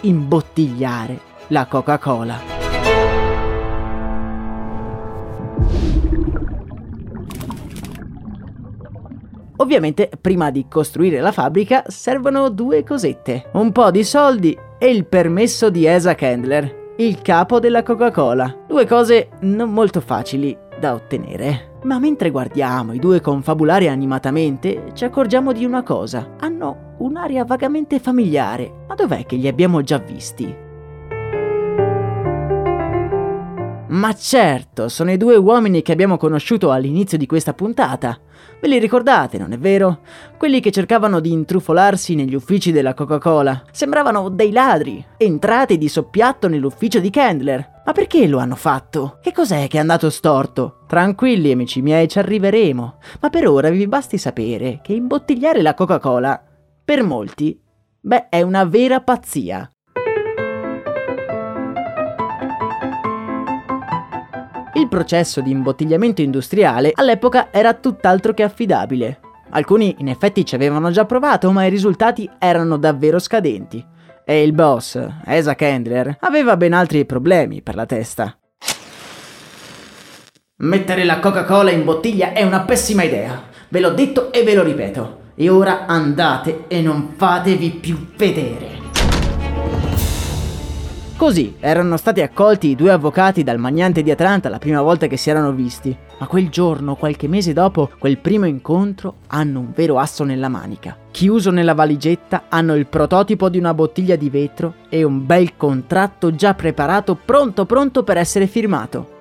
imbottigliare 0.01 1.19
la 1.47 1.65
Coca-Cola. 1.65 2.56
Ovviamente, 9.67 10.09
prima 10.21 10.49
di 10.49 10.67
costruire 10.69 11.19
la 11.19 11.33
fabbrica 11.33 11.83
servono 11.87 12.47
due 12.47 12.85
cosette: 12.85 13.49
un 13.51 13.73
po' 13.73 13.91
di 13.91 14.05
soldi 14.05 14.57
e 14.79 14.89
il 14.89 15.05
permesso 15.05 15.69
di 15.69 15.85
Esa 15.85 16.15
Candler, 16.15 16.93
il 16.95 17.21
capo 17.21 17.59
della 17.59 17.83
Coca-Cola. 17.83 18.63
Due 18.65 18.85
cose 18.85 19.27
non 19.41 19.73
molto 19.73 19.99
facili 19.99 20.57
da 20.79 20.93
ottenere. 20.93 21.79
Ma 21.83 21.99
mentre 21.99 22.29
guardiamo 22.29 22.93
i 22.93 22.99
due 22.99 23.19
confabulare 23.19 23.89
animatamente, 23.89 24.91
ci 24.93 25.03
accorgiamo 25.03 25.51
di 25.51 25.65
una 25.65 25.83
cosa. 25.83 26.35
Hanno 26.39 26.95
un'aria 26.99 27.43
vagamente 27.43 27.99
familiare. 27.99 28.85
Ma 28.87 28.95
dov'è 28.95 29.25
che 29.25 29.35
li 29.35 29.49
abbiamo 29.49 29.81
già 29.81 29.97
visti? 29.97 30.66
Ma 33.89 34.13
certo, 34.13 34.89
sono 34.89 35.11
i 35.11 35.17
due 35.17 35.37
uomini 35.37 35.81
che 35.81 35.93
abbiamo 35.93 36.17
conosciuto 36.17 36.71
all'inizio 36.71 37.17
di 37.17 37.25
questa 37.25 37.53
puntata. 37.53 38.19
Ve 38.59 38.67
li 38.67 38.79
ricordate, 38.79 39.37
non 39.37 39.53
è 39.53 39.57
vero? 39.57 39.99
Quelli 40.37 40.59
che 40.59 40.71
cercavano 40.71 41.21
di 41.21 41.31
intrufolarsi 41.31 42.13
negli 42.13 42.35
uffici 42.35 42.73
della 42.73 42.93
Coca-Cola. 42.93 43.63
Sembravano 43.71 44.27
dei 44.27 44.51
ladri, 44.51 45.03
entrati 45.15 45.77
di 45.77 45.87
soppiatto 45.87 46.49
nell'ufficio 46.49 46.99
di 46.99 47.09
Candler. 47.09 47.81
Ma 47.85 47.93
perché 47.93 48.27
lo 48.27 48.39
hanno 48.39 48.55
fatto? 48.55 49.19
Che 49.21 49.31
cos'è 49.31 49.67
che 49.67 49.77
è 49.77 49.79
andato 49.79 50.09
storto? 50.09 50.79
Tranquilli, 50.85 51.51
amici 51.51 51.81
miei, 51.81 52.09
ci 52.09 52.19
arriveremo. 52.19 52.99
Ma 53.21 53.29
per 53.29 53.47
ora 53.47 53.69
vi 53.69 53.87
basti 53.87 54.17
sapere 54.17 54.81
che 54.83 54.91
imbottigliare 54.93 55.61
la 55.61 55.73
Coca-Cola, 55.73 56.43
per 56.83 57.03
molti, 57.03 57.57
beh, 58.01 58.27
è 58.27 58.41
una 58.41 58.65
vera 58.65 58.99
pazzia. 58.99 59.69
Il 64.77 64.89
processo 64.89 65.41
di 65.41 65.49
imbottigliamento 65.49 66.21
industriale 66.21 66.91
all'epoca 66.93 67.47
era 67.49 67.73
tutt'altro 67.73 68.35
che 68.35 68.43
affidabile. 68.43 69.19
Alcuni 69.49 69.95
in 69.97 70.07
effetti 70.07 70.45
ci 70.45 70.53
avevano 70.53 70.91
già 70.91 71.03
provato, 71.03 71.51
ma 71.51 71.65
i 71.65 71.71
risultati 71.71 72.29
erano 72.37 72.77
davvero 72.77 73.17
scadenti. 73.17 73.83
E 74.23 74.43
il 74.43 74.53
boss, 74.53 75.03
Esa 75.25 75.55
Candler, 75.55 76.17
aveva 76.19 76.57
ben 76.57 76.73
altri 76.73 77.05
problemi 77.05 77.63
per 77.63 77.73
la 77.73 77.87
testa. 77.87 78.37
Mettere 80.57 81.05
la 81.05 81.17
Coca-Cola 81.17 81.71
in 81.71 81.83
bottiglia 81.83 82.33
è 82.33 82.43
una 82.43 82.61
pessima 82.61 83.01
idea. 83.01 83.45
Ve 83.69 83.79
l'ho 83.79 83.93
detto 83.93 84.31
e 84.31 84.43
ve 84.43 84.53
lo 84.53 84.61
ripeto. 84.61 85.21
E 85.33 85.49
ora 85.49 85.87
andate 85.87 86.65
e 86.67 86.81
non 86.81 87.13
fatevi 87.15 87.71
più 87.71 88.09
vedere. 88.15 88.76
Così 91.17 91.55
erano 91.59 91.97
stati 91.97 92.21
accolti 92.21 92.67
i 92.67 92.75
due 92.75 92.91
avvocati 92.91 93.41
dal 93.41 93.57
magnante 93.57 94.03
di 94.03 94.11
Atlanta 94.11 94.49
la 94.49 94.59
prima 94.59 94.83
volta 94.83 95.07
che 95.07 95.17
si 95.17 95.31
erano 95.31 95.51
visti, 95.51 95.97
ma 96.19 96.27
quel 96.27 96.49
giorno, 96.49 96.95
qualche 96.95 97.27
mese 97.27 97.53
dopo 97.53 97.89
quel 97.97 98.19
primo 98.19 98.45
incontro, 98.45 99.15
hanno 99.25 99.61
un 99.61 99.71
vero 99.73 99.97
asso 99.97 100.23
nella 100.23 100.47
manica. 100.47 100.95
Chiuso 101.09 101.49
nella 101.49 101.73
valigetta 101.73 102.43
hanno 102.49 102.75
il 102.75 102.85
prototipo 102.85 103.49
di 103.49 103.57
una 103.57 103.73
bottiglia 103.73 104.15
di 104.15 104.29
vetro 104.29 104.75
e 104.89 105.01
un 105.01 105.25
bel 105.25 105.57
contratto 105.57 106.35
già 106.35 106.53
preparato, 106.53 107.15
pronto 107.15 107.65
pronto 107.65 108.03
per 108.03 108.17
essere 108.17 108.45
firmato. 108.45 109.15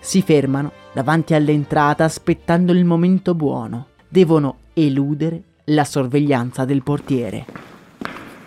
Si 0.00 0.20
fermano 0.20 0.72
davanti 0.92 1.34
all'entrata 1.34 2.02
aspettando 2.02 2.72
il 2.72 2.84
momento 2.84 3.36
buono. 3.36 3.86
Devono 4.08 4.56
eludere 4.74 5.40
la 5.66 5.84
sorveglianza 5.84 6.64
del 6.64 6.82
portiere 6.82 7.73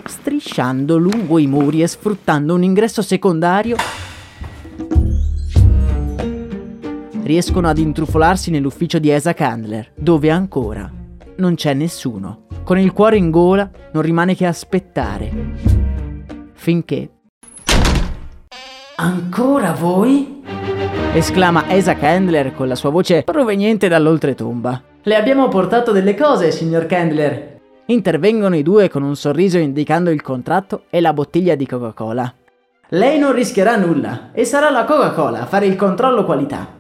strisciando 0.07 0.97
lungo 0.97 1.37
i 1.37 1.47
muri 1.47 1.81
e 1.81 1.87
sfruttando 1.87 2.53
un 2.53 2.63
ingresso 2.63 3.01
secondario, 3.01 3.75
riescono 7.23 7.67
ad 7.67 7.77
intrufolarsi 7.77 8.51
nell'ufficio 8.51 8.99
di 8.99 9.09
Esa 9.09 9.33
Candler, 9.33 9.91
dove 9.95 10.29
ancora 10.29 10.89
non 11.37 11.55
c'è 11.55 11.73
nessuno. 11.73 12.45
Con 12.63 12.79
il 12.79 12.93
cuore 12.93 13.17
in 13.17 13.29
gola 13.31 13.69
non 13.91 14.01
rimane 14.01 14.35
che 14.35 14.45
aspettare. 14.45 15.31
Finché... 16.53 17.11
Ancora 18.99 19.73
voi? 19.73 20.41
esclama 21.13 21.69
Esa 21.69 21.95
Candler 21.95 22.53
con 22.55 22.67
la 22.67 22.75
sua 22.75 22.89
voce 22.89 23.23
proveniente 23.23 23.87
dall'oltretomba. 23.87 24.81
Le 25.03 25.15
abbiamo 25.15 25.47
portato 25.47 25.91
delle 25.91 26.15
cose, 26.15 26.51
signor 26.51 26.85
Candler, 26.85 27.56
Intervengono 27.89 28.58
i 28.58 28.63
due 28.63 28.89
con 28.89 29.02
un 29.02 29.15
sorriso 29.15 29.58
indicando 29.58 30.10
il 30.10 30.21
contratto 30.21 30.84
e 30.89 31.00
la 31.00 31.13
bottiglia 31.13 31.56
di 31.56 31.65
Coca-Cola. 31.65 32.34
Lei 32.89 33.17
non 33.17 33.32
rischierà 33.32 33.78
nulla 33.78 34.32
e 34.34 34.43
sarà 34.43 34.69
la 34.69 34.84
Coca-Cola 34.84 35.41
a 35.41 35.45
fare 35.45 35.67
il 35.67 35.78
controllo 35.78 36.26
qualità. 36.26 36.76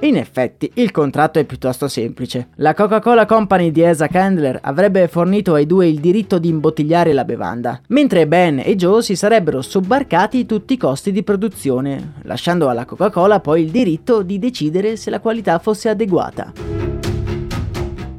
In 0.00 0.16
effetti, 0.16 0.70
il 0.74 0.90
contratto 0.90 1.38
è 1.38 1.44
piuttosto 1.44 1.86
semplice. 1.86 2.48
La 2.56 2.72
Coca-Cola 2.72 3.26
Company 3.26 3.70
di 3.72 3.84
Asa 3.84 4.06
Candler 4.06 4.58
avrebbe 4.62 5.06
fornito 5.06 5.52
ai 5.52 5.66
due 5.66 5.86
il 5.86 6.00
diritto 6.00 6.38
di 6.38 6.48
imbottigliare 6.48 7.12
la 7.12 7.26
bevanda, 7.26 7.78
mentre 7.88 8.26
Ben 8.26 8.62
e 8.64 8.74
Joe 8.74 9.02
si 9.02 9.14
sarebbero 9.14 9.60
sobbarcati 9.60 10.46
tutti 10.46 10.72
i 10.72 10.78
costi 10.78 11.12
di 11.12 11.22
produzione, 11.22 12.14
lasciando 12.22 12.70
alla 12.70 12.86
Coca-Cola 12.86 13.40
poi 13.40 13.64
il 13.64 13.70
diritto 13.70 14.22
di 14.22 14.38
decidere 14.38 14.96
se 14.96 15.10
la 15.10 15.20
qualità 15.20 15.58
fosse 15.58 15.90
adeguata. 15.90 16.52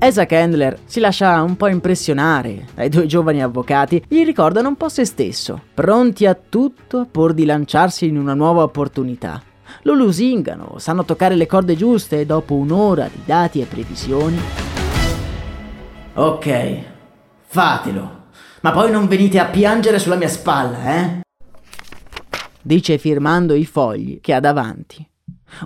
Esa 0.02 0.26
Candler 0.26 0.80
si 0.86 1.02
lascia 1.02 1.42
un 1.42 1.58
po' 1.58 1.68
impressionare 1.68 2.68
dai 2.74 2.88
due 2.88 3.06
giovani 3.06 3.44
avvocati, 3.44 4.02
gli 4.08 4.24
ricordano 4.24 4.70
un 4.70 4.78
po' 4.78 4.88
se 4.88 5.04
stesso, 5.04 5.62
pronti 5.74 6.26
a 6.26 6.36
tutto 6.36 7.06
pur 7.06 7.34
di 7.34 7.44
lanciarsi 7.44 8.08
in 8.08 8.18
una 8.18 8.34
nuova 8.34 8.64
opportunità. 8.64 9.44
Lo 9.82 9.94
lusingano, 9.94 10.78
sanno 10.78 11.04
toccare 11.04 11.36
le 11.36 11.46
corde 11.48 11.76
giuste 11.76 12.22
e 12.22 12.26
dopo 12.26 12.56
un'ora 12.56 13.10
di 13.14 13.22
dati 13.26 13.60
e 13.60 13.66
previsioni. 13.66 14.40
Ok, 16.14 16.84
fatelo, 17.48 18.28
ma 18.62 18.72
poi 18.72 18.92
non 18.92 19.06
venite 19.06 19.38
a 19.38 19.48
piangere 19.48 20.00
sulla 20.00 20.16
mia 20.16 20.30
spalla, 20.30 20.96
eh? 20.96 21.20
Dice 22.62 22.98
firmando 22.98 23.54
i 23.54 23.66
fogli 23.66 24.22
che 24.22 24.34
ha 24.34 24.40
davanti. 24.40 25.06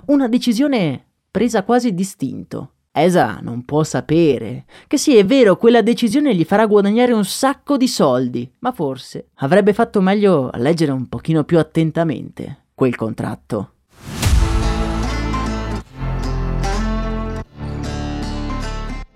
Una 0.06 0.26
decisione 0.26 1.04
presa 1.30 1.62
quasi 1.62 1.94
distinto 1.94 2.73
Esa 2.96 3.40
non 3.42 3.64
può 3.64 3.82
sapere 3.82 4.66
che 4.86 4.98
sì, 4.98 5.16
è 5.16 5.24
vero, 5.24 5.56
quella 5.56 5.82
decisione 5.82 6.32
gli 6.32 6.44
farà 6.44 6.64
guadagnare 6.64 7.12
un 7.12 7.24
sacco 7.24 7.76
di 7.76 7.88
soldi, 7.88 8.48
ma 8.60 8.70
forse 8.70 9.30
avrebbe 9.38 9.72
fatto 9.72 10.00
meglio 10.00 10.48
a 10.48 10.58
leggere 10.58 10.92
un 10.92 11.08
pochino 11.08 11.42
più 11.42 11.58
attentamente 11.58 12.66
quel 12.72 12.94
contratto. 12.94 13.70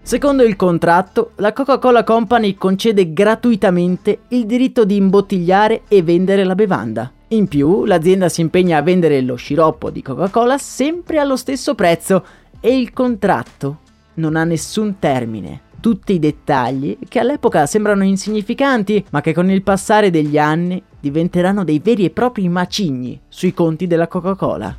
Secondo 0.03 0.43
il 0.43 0.57
contratto, 0.57 1.31
la 1.37 1.53
Coca-Cola 1.53 2.03
Company 2.03 2.57
concede 2.57 3.12
gratuitamente 3.12 4.23
il 4.31 4.45
diritto 4.47 4.85
di 4.85 4.97
imbottigliare 4.97 5.83
e 5.87 6.03
vendere 6.03 6.43
la 6.43 6.57
bevanda. 6.57 7.12
In 7.29 7.47
più, 7.47 7.85
l'azienda 7.85 8.29
si 8.29 8.41
impegna 8.41 8.79
a 8.79 8.83
vendere 8.83 9.21
lo 9.21 9.37
sciroppo 9.37 9.91
di 9.91 10.03
Coca-Cola 10.03 10.59
sempre 10.59 11.19
allo 11.19 11.37
stesso 11.37 11.77
prezzo 11.77 12.25
e 12.61 12.77
il 12.77 12.92
contratto 12.92 13.79
non 14.14 14.37
ha 14.37 14.44
nessun 14.44 14.99
termine. 14.99 15.62
Tutti 15.81 16.12
i 16.12 16.18
dettagli 16.18 16.99
che 17.09 17.21
all'epoca 17.21 17.66
sembrano 17.66 18.03
insignificanti, 18.03 19.05
ma 19.11 19.21
che 19.21 19.33
con 19.33 19.49
il 19.49 19.62
passare 19.62 20.11
degli 20.11 20.37
anni 20.37 20.83
diventeranno 20.99 21.62
dei 21.62 21.79
veri 21.79 22.05
e 22.05 22.11
propri 22.11 22.49
macigni 22.49 23.21
sui 23.29 23.55
conti 23.55 23.87
della 23.87 24.09
Coca-Cola. 24.09 24.77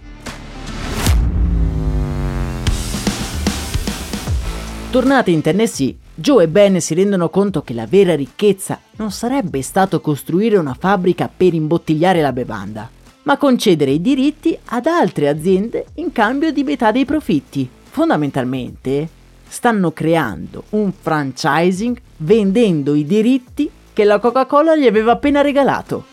Tornati 4.91 5.31
in 5.31 5.41
Tennessee, 5.41 5.95
Joe 6.15 6.45
e 6.45 6.47
Ben 6.47 6.81
si 6.81 6.95
rendono 6.95 7.29
conto 7.29 7.61
che 7.61 7.73
la 7.73 7.85
vera 7.85 8.15
ricchezza 8.15 8.79
non 8.97 9.11
sarebbe 9.11 9.61
stato 9.61 10.01
costruire 10.01 10.57
una 10.57 10.75
fabbrica 10.77 11.29
per 11.33 11.53
imbottigliare 11.53 12.21
la 12.21 12.33
bevanda, 12.33 12.89
ma 13.23 13.37
concedere 13.37 13.91
i 13.91 14.01
diritti 14.01 14.57
ad 14.65 14.85
altre 14.85 15.27
aziende 15.27 15.87
in 15.95 16.11
cambio 16.11 16.51
di 16.51 16.63
metà 16.63 16.91
dei 16.91 17.05
profitti. 17.05 17.69
Fondamentalmente 17.89 19.07
stanno 19.47 19.91
creando 19.91 20.63
un 20.69 20.91
franchising 20.91 21.99
vendendo 22.17 22.93
i 22.93 23.03
diritti 23.03 23.69
che 23.91 24.03
la 24.03 24.19
Coca-Cola 24.19 24.75
gli 24.75 24.85
aveva 24.85 25.13
appena 25.13 25.41
regalato. 25.41 26.05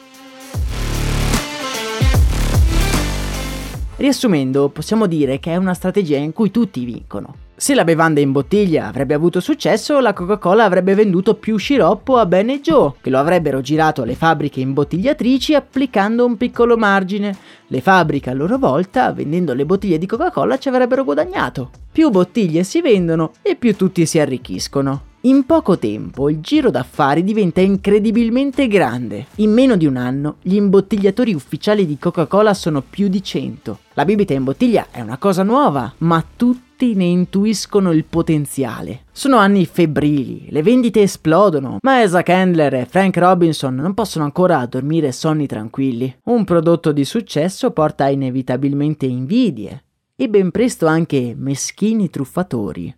Riassumendo, 3.96 4.68
possiamo 4.68 5.06
dire 5.06 5.38
che 5.38 5.52
è 5.52 5.56
una 5.56 5.72
strategia 5.72 6.18
in 6.18 6.32
cui 6.32 6.50
tutti 6.50 6.84
vincono. 6.84 7.45
Se 7.58 7.74
la 7.74 7.84
bevanda 7.84 8.20
in 8.20 8.32
bottiglia 8.32 8.86
avrebbe 8.86 9.14
avuto 9.14 9.40
successo, 9.40 9.98
la 10.00 10.12
Coca-Cola 10.12 10.64
avrebbe 10.64 10.94
venduto 10.94 11.36
più 11.36 11.56
sciroppo 11.56 12.18
a 12.18 12.26
Ben 12.26 12.50
e 12.50 12.60
Joe, 12.60 12.92
che 13.00 13.08
lo 13.08 13.18
avrebbero 13.18 13.62
girato 13.62 14.02
alle 14.02 14.14
fabbriche 14.14 14.60
imbottigliatrici 14.60 15.54
applicando 15.54 16.26
un 16.26 16.36
piccolo 16.36 16.76
margine. 16.76 17.34
Le 17.68 17.80
fabbriche 17.80 18.28
a 18.28 18.34
loro 18.34 18.58
volta, 18.58 19.10
vendendo 19.14 19.54
le 19.54 19.64
bottiglie 19.64 19.96
di 19.96 20.04
Coca-Cola, 20.04 20.58
ci 20.58 20.68
avrebbero 20.68 21.02
guadagnato. 21.02 21.70
Più 21.90 22.10
bottiglie 22.10 22.62
si 22.62 22.82
vendono 22.82 23.32
e 23.40 23.56
più 23.56 23.74
tutti 23.74 24.04
si 24.04 24.18
arricchiscono. 24.18 25.14
In 25.26 25.44
poco 25.44 25.76
tempo 25.76 26.30
il 26.30 26.38
giro 26.38 26.70
d'affari 26.70 27.24
diventa 27.24 27.60
incredibilmente 27.60 28.68
grande. 28.68 29.26
In 29.36 29.50
meno 29.50 29.74
di 29.74 29.84
un 29.84 29.96
anno 29.96 30.36
gli 30.40 30.54
imbottigliatori 30.54 31.34
ufficiali 31.34 31.84
di 31.84 31.98
Coca-Cola 31.98 32.54
sono 32.54 32.80
più 32.80 33.08
di 33.08 33.20
100. 33.20 33.78
La 33.94 34.04
bibita 34.04 34.34
in 34.34 34.44
bottiglia 34.44 34.86
è 34.92 35.00
una 35.00 35.18
cosa 35.18 35.42
nuova, 35.42 35.92
ma 35.98 36.24
tutti 36.36 36.94
ne 36.94 37.06
intuiscono 37.06 37.90
il 37.90 38.04
potenziale. 38.04 39.00
Sono 39.10 39.38
anni 39.38 39.66
febbrili, 39.66 40.46
le 40.50 40.62
vendite 40.62 41.02
esplodono, 41.02 41.78
ma 41.82 42.02
Esa 42.02 42.22
Candler 42.22 42.74
e 42.74 42.86
Frank 42.86 43.16
Robinson 43.16 43.74
non 43.74 43.94
possono 43.94 44.24
ancora 44.24 44.64
dormire 44.66 45.10
sonni 45.10 45.48
tranquilli. 45.48 46.18
Un 46.26 46.44
prodotto 46.44 46.92
di 46.92 47.04
successo 47.04 47.72
porta 47.72 48.06
inevitabilmente 48.06 49.06
invidie 49.06 49.82
e 50.14 50.28
ben 50.28 50.52
presto 50.52 50.86
anche 50.86 51.34
meschini 51.36 52.10
truffatori. 52.10 52.94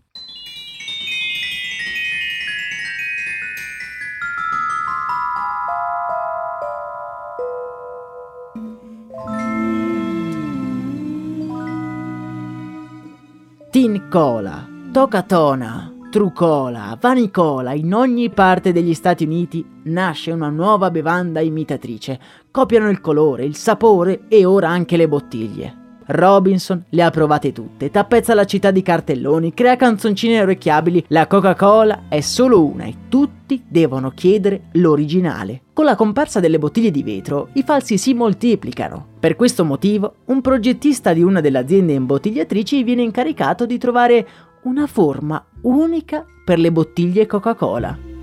Tin 13.79 14.09
Cola, 14.09 14.67
Tocatona, 14.91 15.95
Trucola, 16.11 16.99
Vanicola, 17.01 17.75
in 17.75 17.95
ogni 17.95 18.29
parte 18.29 18.73
degli 18.73 18.93
Stati 18.93 19.23
Uniti 19.23 19.65
nasce 19.85 20.33
una 20.33 20.49
nuova 20.49 20.91
bevanda 20.91 21.39
imitatrice. 21.39 22.19
Copiano 22.51 22.91
il 22.91 23.01
colore, 23.01 23.45
il 23.45 23.55
sapore 23.55 24.23
e 24.27 24.45
ora 24.45 24.69
anche 24.69 24.97
le 24.97 25.07
bottiglie. 25.07 25.78
Robinson 26.09 26.85
le 26.89 27.03
ha 27.03 27.11
provate 27.11 27.53
tutte, 27.53 27.91
tappezza 27.91 28.35
la 28.35 28.47
città 28.47 28.71
di 28.71 28.83
cartelloni, 28.83 29.53
crea 29.53 29.77
canzoncine 29.77 30.41
orecchiabili, 30.41 31.05
la 31.09 31.27
Coca-Cola 31.27 32.05
è 32.09 32.21
solo 32.21 32.65
una 32.65 32.85
e 32.85 32.95
tutti 33.09 33.63
devono 33.69 34.11
chiedere 34.11 34.63
l'originale. 34.73 35.63
Con 35.73 35.85
la 35.85 35.97
comparsa 35.97 36.41
delle 36.41 36.59
bottiglie 36.59 36.91
di 36.91 37.03
vetro, 37.03 37.49
i 37.55 37.63
falsi 37.63 37.99
si 37.99 38.15
moltiplicano. 38.15 39.07
Per 39.21 39.37
questo 39.37 39.65
motivo, 39.65 40.15
un 40.27 40.41
progettista 40.41 41.13
di 41.13 41.23
una 41.23 41.41
delle 41.41 41.59
aziende 41.59 41.93
imbottigliatrici 41.93 42.83
viene 42.83 43.03
incaricato 43.03 43.67
di 43.67 43.79
trovare 43.79 44.27
una 44.63 44.87
forma 44.87 45.45
unica 45.63 46.25
per 46.45 46.59
le 46.59 46.73
bottiglie 46.73 47.27
Coca-Cola. 47.27 48.18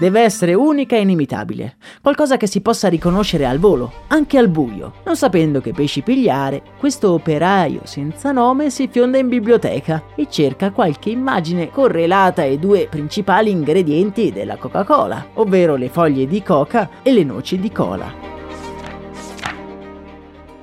Deve 0.00 0.22
essere 0.22 0.54
unica 0.54 0.96
e 0.96 1.02
inimitabile, 1.02 1.76
qualcosa 2.00 2.38
che 2.38 2.46
si 2.46 2.62
possa 2.62 2.88
riconoscere 2.88 3.44
al 3.44 3.58
volo, 3.58 3.92
anche 4.06 4.38
al 4.38 4.48
buio. 4.48 4.94
Non 5.04 5.14
sapendo 5.14 5.60
che 5.60 5.74
pesci 5.74 6.00
pigliare, 6.00 6.62
questo 6.78 7.12
operaio 7.12 7.82
senza 7.84 8.32
nome 8.32 8.70
si 8.70 8.88
fionda 8.90 9.18
in 9.18 9.28
biblioteca 9.28 10.04
e 10.16 10.26
cerca 10.30 10.70
qualche 10.70 11.10
immagine 11.10 11.68
correlata 11.68 12.40
ai 12.40 12.58
due 12.58 12.86
principali 12.88 13.50
ingredienti 13.50 14.32
della 14.32 14.56
Coca-Cola, 14.56 15.32
ovvero 15.34 15.76
le 15.76 15.90
foglie 15.90 16.26
di 16.26 16.42
coca 16.42 16.88
e 17.02 17.12
le 17.12 17.22
noci 17.22 17.58
di 17.58 17.70
cola. 17.70 18.10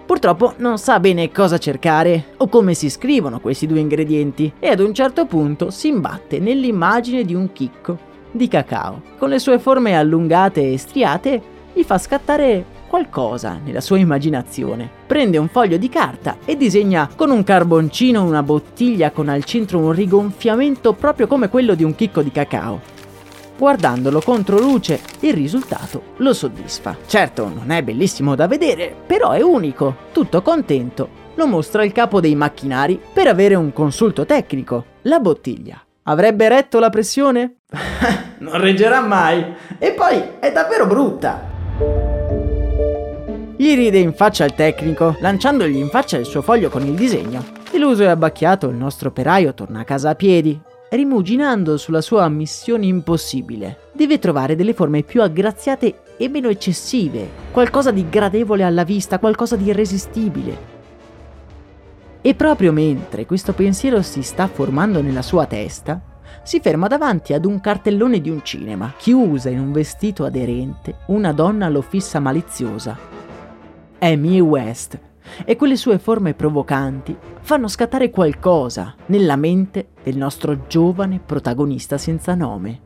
Purtroppo 0.03 0.55
non 0.57 0.79
sa 0.79 0.99
bene 0.99 1.31
cosa 1.31 1.59
cercare 1.59 2.33
o 2.37 2.47
come 2.47 2.73
si 2.73 2.89
scrivono 2.89 3.39
questi 3.39 3.67
due 3.67 3.81
ingredienti 3.81 4.51
e 4.57 4.69
ad 4.69 4.79
un 4.79 4.95
certo 4.95 5.27
punto 5.27 5.69
si 5.69 5.89
imbatte 5.89 6.39
nell'immagine 6.39 7.23
di 7.23 7.35
un 7.35 7.51
chicco 7.53 8.07
di 8.31 8.47
cacao. 8.47 9.01
Con 9.17 9.29
le 9.29 9.39
sue 9.39 9.59
forme 9.59 9.97
allungate 9.97 10.71
e 10.71 10.77
striate 10.77 11.41
gli 11.73 11.83
fa 11.83 11.97
scattare 11.97 12.75
qualcosa 12.87 13.59
nella 13.63 13.81
sua 13.81 13.97
immaginazione. 13.97 14.89
Prende 15.05 15.37
un 15.37 15.47
foglio 15.47 15.77
di 15.77 15.89
carta 15.89 16.37
e 16.45 16.57
disegna 16.57 17.09
con 17.15 17.29
un 17.29 17.43
carboncino 17.43 18.23
una 18.23 18.43
bottiglia 18.43 19.11
con 19.11 19.29
al 19.29 19.43
centro 19.43 19.79
un 19.79 19.91
rigonfiamento 19.91 20.93
proprio 20.93 21.27
come 21.27 21.49
quello 21.49 21.75
di 21.75 21.83
un 21.83 21.95
chicco 21.95 22.21
di 22.21 22.31
cacao. 22.31 22.95
Guardandolo 23.57 24.21
contro 24.21 24.59
luce, 24.59 24.99
il 25.21 25.33
risultato 25.33 26.13
lo 26.17 26.33
soddisfa. 26.33 26.95
Certo, 27.05 27.51
non 27.53 27.71
è 27.71 27.81
bellissimo 27.81 28.35
da 28.35 28.47
vedere, 28.47 28.95
però 29.05 29.31
è 29.31 29.41
unico. 29.41 29.95
Tutto 30.11 30.43
contento, 30.43 31.09
lo 31.35 31.47
mostra 31.47 31.83
il 31.83 31.91
capo 31.91 32.19
dei 32.19 32.35
macchinari 32.35 32.99
per 33.11 33.27
avere 33.27 33.55
un 33.55 33.73
consulto 33.73 34.25
tecnico. 34.25 34.85
La 35.03 35.19
bottiglia 35.19 35.81
Avrebbe 36.09 36.47
retto 36.47 36.79
la 36.79 36.89
pressione? 36.89 37.57
non 38.39 38.59
reggerà 38.61 39.01
mai. 39.01 39.43
E 39.77 39.91
poi 39.91 40.21
è 40.39 40.53
davvero 40.53 40.87
brutta. 40.87 41.55
Gli 43.57 43.75
ride 43.75 43.97
in 43.97 44.13
faccia 44.13 44.45
il 44.45 44.53
tecnico, 44.53 45.17
lanciandogli 45.19 45.75
in 45.75 45.89
faccia 45.89 46.17
il 46.17 46.25
suo 46.25 46.41
foglio 46.41 46.69
con 46.69 46.85
il 46.85 46.93
disegno. 46.93 47.43
Illuso 47.71 48.03
e 48.03 48.07
abbacchiato, 48.07 48.69
il 48.69 48.75
nostro 48.77 49.09
operaio 49.09 49.53
torna 49.53 49.81
a 49.81 49.83
casa 49.83 50.11
a 50.11 50.15
piedi, 50.15 50.57
rimuginando 50.91 51.75
sulla 51.75 52.01
sua 52.01 52.29
missione 52.29 52.85
impossibile. 52.85 53.79
Deve 53.91 54.17
trovare 54.17 54.55
delle 54.55 54.73
forme 54.73 55.03
più 55.03 55.21
aggraziate 55.21 56.03
e 56.17 56.29
meno 56.29 56.47
eccessive, 56.47 57.27
qualcosa 57.51 57.91
di 57.91 58.07
gradevole 58.07 58.63
alla 58.63 58.85
vista, 58.85 59.19
qualcosa 59.19 59.57
di 59.57 59.65
irresistibile. 59.65 60.76
E 62.27 62.35
proprio 62.35 62.73
mentre 62.73 63.25
questo 63.25 63.53
pensiero 63.53 64.01
si 64.01 64.21
sta 64.21 64.47
formando 64.47 65.01
nella 65.01 65.21
sua 65.21 65.45
testa, 65.45 66.01
si 66.43 66.59
ferma 66.59 66.87
davanti 66.87 67.31
ad 67.31 67.45
un 67.45 67.61
cartellone 67.61 68.19
di 68.19 68.29
un 68.29 68.43
cinema, 68.43 68.91
chiusa 68.97 69.49
in 69.49 69.61
un 69.61 69.71
vestito 69.71 70.25
aderente, 70.25 70.97
una 71.05 71.31
donna 71.31 71.69
lo 71.69 71.81
fissa 71.81 72.19
maliziosa. 72.19 72.97
È 73.97 74.13
Mie 74.17 74.41
West, 74.41 74.99
e 75.45 75.55
quelle 75.55 75.77
sue 75.77 75.99
forme 75.99 76.33
provocanti 76.33 77.15
fanno 77.39 77.69
scattare 77.69 78.09
qualcosa 78.09 78.93
nella 79.05 79.37
mente 79.37 79.91
del 80.03 80.17
nostro 80.17 80.67
giovane 80.67 81.21
protagonista 81.25 81.97
senza 81.97 82.35
nome. 82.35 82.81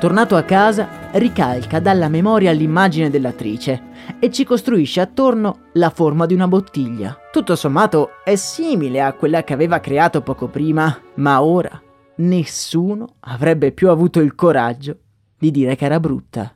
Tornato 0.00 0.34
a 0.34 0.42
casa, 0.42 1.01
ricalca 1.12 1.80
dalla 1.80 2.08
memoria 2.08 2.52
l'immagine 2.52 3.10
dell'attrice 3.10 3.90
e 4.18 4.30
ci 4.30 4.44
costruisce 4.44 5.00
attorno 5.00 5.68
la 5.74 5.90
forma 5.90 6.26
di 6.26 6.34
una 6.34 6.48
bottiglia. 6.48 7.16
Tutto 7.30 7.56
sommato 7.56 8.10
è 8.24 8.36
simile 8.36 9.00
a 9.00 9.12
quella 9.12 9.44
che 9.44 9.52
aveva 9.52 9.80
creato 9.80 10.22
poco 10.22 10.48
prima, 10.48 10.98
ma 11.16 11.42
ora 11.42 11.80
nessuno 12.16 13.16
avrebbe 13.20 13.72
più 13.72 13.88
avuto 13.88 14.20
il 14.20 14.34
coraggio 14.34 14.98
di 15.38 15.50
dire 15.50 15.76
che 15.76 15.84
era 15.84 15.98
brutta. 16.00 16.54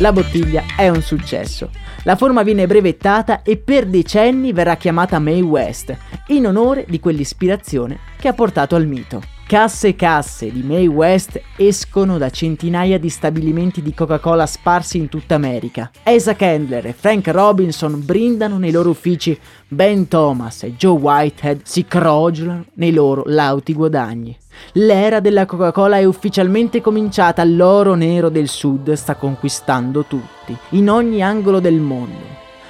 La 0.00 0.12
bottiglia 0.12 0.62
è 0.76 0.88
un 0.88 1.02
successo 1.02 1.70
la 2.04 2.16
forma 2.16 2.42
viene 2.42 2.66
brevettata 2.66 3.42
e 3.42 3.56
per 3.56 3.86
decenni 3.86 4.52
verrà 4.52 4.76
chiamata 4.76 5.18
Mae 5.18 5.40
West, 5.40 5.96
in 6.28 6.46
onore 6.46 6.84
di 6.88 7.00
quell'ispirazione 7.00 7.98
che 8.18 8.28
ha 8.28 8.32
portato 8.32 8.76
al 8.76 8.86
mito. 8.86 9.37
Casse 9.48 9.88
e 9.88 9.96
casse 9.96 10.52
di 10.52 10.62
Mae 10.62 10.86
West 10.86 11.40
escono 11.56 12.18
da 12.18 12.28
centinaia 12.28 12.98
di 12.98 13.08
stabilimenti 13.08 13.80
di 13.80 13.94
Coca-Cola 13.94 14.44
sparsi 14.44 14.98
in 14.98 15.08
tutta 15.08 15.36
America. 15.36 15.90
Asa 16.02 16.36
Candler 16.36 16.88
e 16.88 16.92
Frank 16.92 17.28
Robinson 17.28 18.04
brindano 18.04 18.58
nei 18.58 18.70
loro 18.70 18.90
uffici, 18.90 19.40
Ben 19.66 20.06
Thomas 20.06 20.64
e 20.64 20.74
Joe 20.74 21.00
Whitehead 21.00 21.60
si 21.64 21.86
crogiolano 21.86 22.66
nei 22.74 22.92
loro 22.92 23.22
lauti 23.24 23.72
guadagni. 23.72 24.36
L'era 24.72 25.18
della 25.20 25.46
Coca-Cola 25.46 25.96
è 25.96 26.04
ufficialmente 26.04 26.82
cominciata, 26.82 27.42
l'oro 27.44 27.94
nero 27.94 28.28
del 28.28 28.48
sud 28.48 28.92
sta 28.92 29.14
conquistando 29.14 30.04
tutti, 30.04 30.54
in 30.72 30.90
ogni 30.90 31.22
angolo 31.22 31.58
del 31.58 31.80
mondo, 31.80 32.20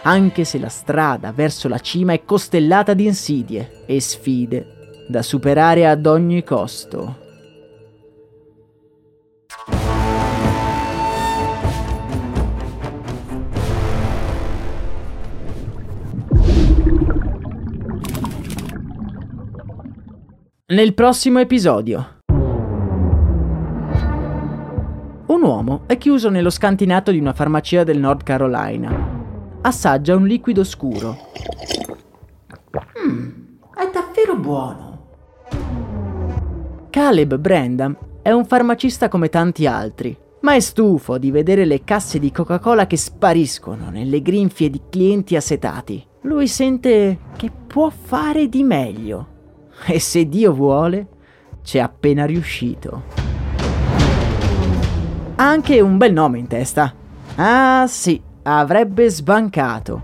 anche 0.02 0.44
se 0.44 0.60
la 0.60 0.68
strada 0.68 1.32
verso 1.32 1.66
la 1.66 1.80
cima 1.80 2.12
è 2.12 2.24
costellata 2.24 2.94
di 2.94 3.04
insidie 3.04 3.82
e 3.84 4.00
sfide 4.00 4.76
da 5.08 5.22
superare 5.22 5.88
ad 5.88 6.04
ogni 6.04 6.44
costo. 6.44 7.26
Nel 20.66 20.92
prossimo 20.92 21.38
episodio. 21.38 22.16
Un 25.28 25.42
uomo 25.42 25.84
è 25.86 25.96
chiuso 25.96 26.28
nello 26.28 26.50
scantinato 26.50 27.10
di 27.10 27.18
una 27.18 27.32
farmacia 27.32 27.82
del 27.84 27.98
North 27.98 28.22
Carolina. 28.22 29.16
Assaggia 29.62 30.14
un 30.14 30.26
liquido 30.26 30.64
scuro. 30.64 31.16
Mmm, 33.02 33.28
è 33.74 33.90
davvero 33.90 34.36
buono. 34.36 34.87
Caleb 36.90 37.36
Brandam 37.36 37.96
è 38.22 38.30
un 38.30 38.46
farmacista 38.46 39.08
come 39.08 39.28
tanti 39.28 39.66
altri, 39.66 40.16
ma 40.40 40.54
è 40.54 40.60
stufo 40.60 41.18
di 41.18 41.30
vedere 41.30 41.66
le 41.66 41.84
casse 41.84 42.18
di 42.18 42.32
Coca-Cola 42.32 42.86
che 42.86 42.96
spariscono 42.96 43.90
nelle 43.90 44.22
grinfie 44.22 44.70
di 44.70 44.80
clienti 44.88 45.36
assetati. 45.36 46.02
Lui 46.22 46.48
sente 46.48 47.18
che 47.36 47.50
può 47.66 47.90
fare 47.90 48.48
di 48.48 48.62
meglio. 48.62 49.26
E 49.86 50.00
se 50.00 50.28
Dio 50.28 50.52
vuole, 50.54 51.06
c'è 51.62 51.78
appena 51.78 52.24
riuscito. 52.24 53.02
Ha 55.36 55.46
anche 55.46 55.80
un 55.82 55.98
bel 55.98 56.12
nome 56.14 56.38
in 56.38 56.46
testa. 56.46 56.94
Ah 57.36 57.84
sì, 57.86 58.20
avrebbe 58.44 59.10
sbancato. 59.10 60.02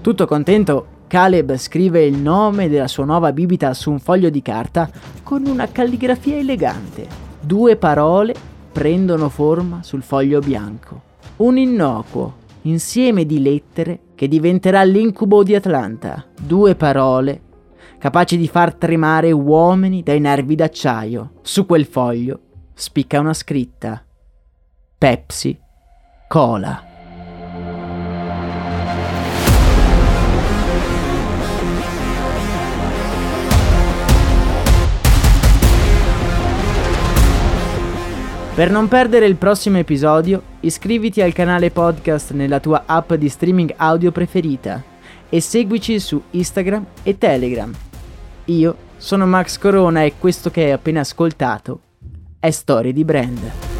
Tutto 0.00 0.26
contento, 0.26 0.86
Caleb 1.10 1.56
scrive 1.56 2.04
il 2.04 2.16
nome 2.18 2.68
della 2.68 2.86
sua 2.86 3.04
nuova 3.04 3.32
bibita 3.32 3.74
su 3.74 3.90
un 3.90 3.98
foglio 3.98 4.30
di 4.30 4.42
carta 4.42 4.88
con 5.24 5.44
una 5.44 5.66
calligrafia 5.66 6.36
elegante. 6.36 7.04
Due 7.40 7.74
parole 7.74 8.32
prendono 8.70 9.28
forma 9.28 9.82
sul 9.82 10.02
foglio 10.02 10.38
bianco. 10.38 11.02
Un 11.38 11.58
innocuo 11.58 12.34
insieme 12.62 13.26
di 13.26 13.42
lettere 13.42 13.98
che 14.14 14.28
diventerà 14.28 14.84
l'incubo 14.84 15.42
di 15.42 15.56
Atlanta. 15.56 16.26
Due 16.40 16.76
parole 16.76 17.40
capaci 17.98 18.36
di 18.36 18.46
far 18.46 18.74
tremare 18.74 19.32
uomini 19.32 20.04
dai 20.04 20.20
nervi 20.20 20.54
d'acciaio. 20.54 21.32
Su 21.42 21.66
quel 21.66 21.86
foglio 21.86 22.38
spicca 22.72 23.18
una 23.18 23.34
scritta. 23.34 24.00
Pepsi 24.96 25.58
Cola. 26.28 26.89
Per 38.60 38.70
non 38.70 38.88
perdere 38.88 39.24
il 39.24 39.36
prossimo 39.36 39.78
episodio, 39.78 40.42
iscriviti 40.60 41.22
al 41.22 41.32
canale 41.32 41.70
podcast 41.70 42.32
nella 42.32 42.60
tua 42.60 42.82
app 42.84 43.14
di 43.14 43.26
streaming 43.26 43.72
audio 43.78 44.12
preferita 44.12 44.84
e 45.30 45.40
seguici 45.40 45.98
su 45.98 46.22
Instagram 46.32 46.84
e 47.02 47.16
Telegram. 47.16 47.72
Io 48.44 48.76
sono 48.98 49.24
Max 49.24 49.56
Corona 49.56 50.02
e 50.02 50.12
questo 50.18 50.50
che 50.50 50.64
hai 50.64 50.72
appena 50.72 51.00
ascoltato 51.00 51.80
è 52.38 52.50
Storie 52.50 52.92
di 52.92 53.02
Brand. 53.02 53.79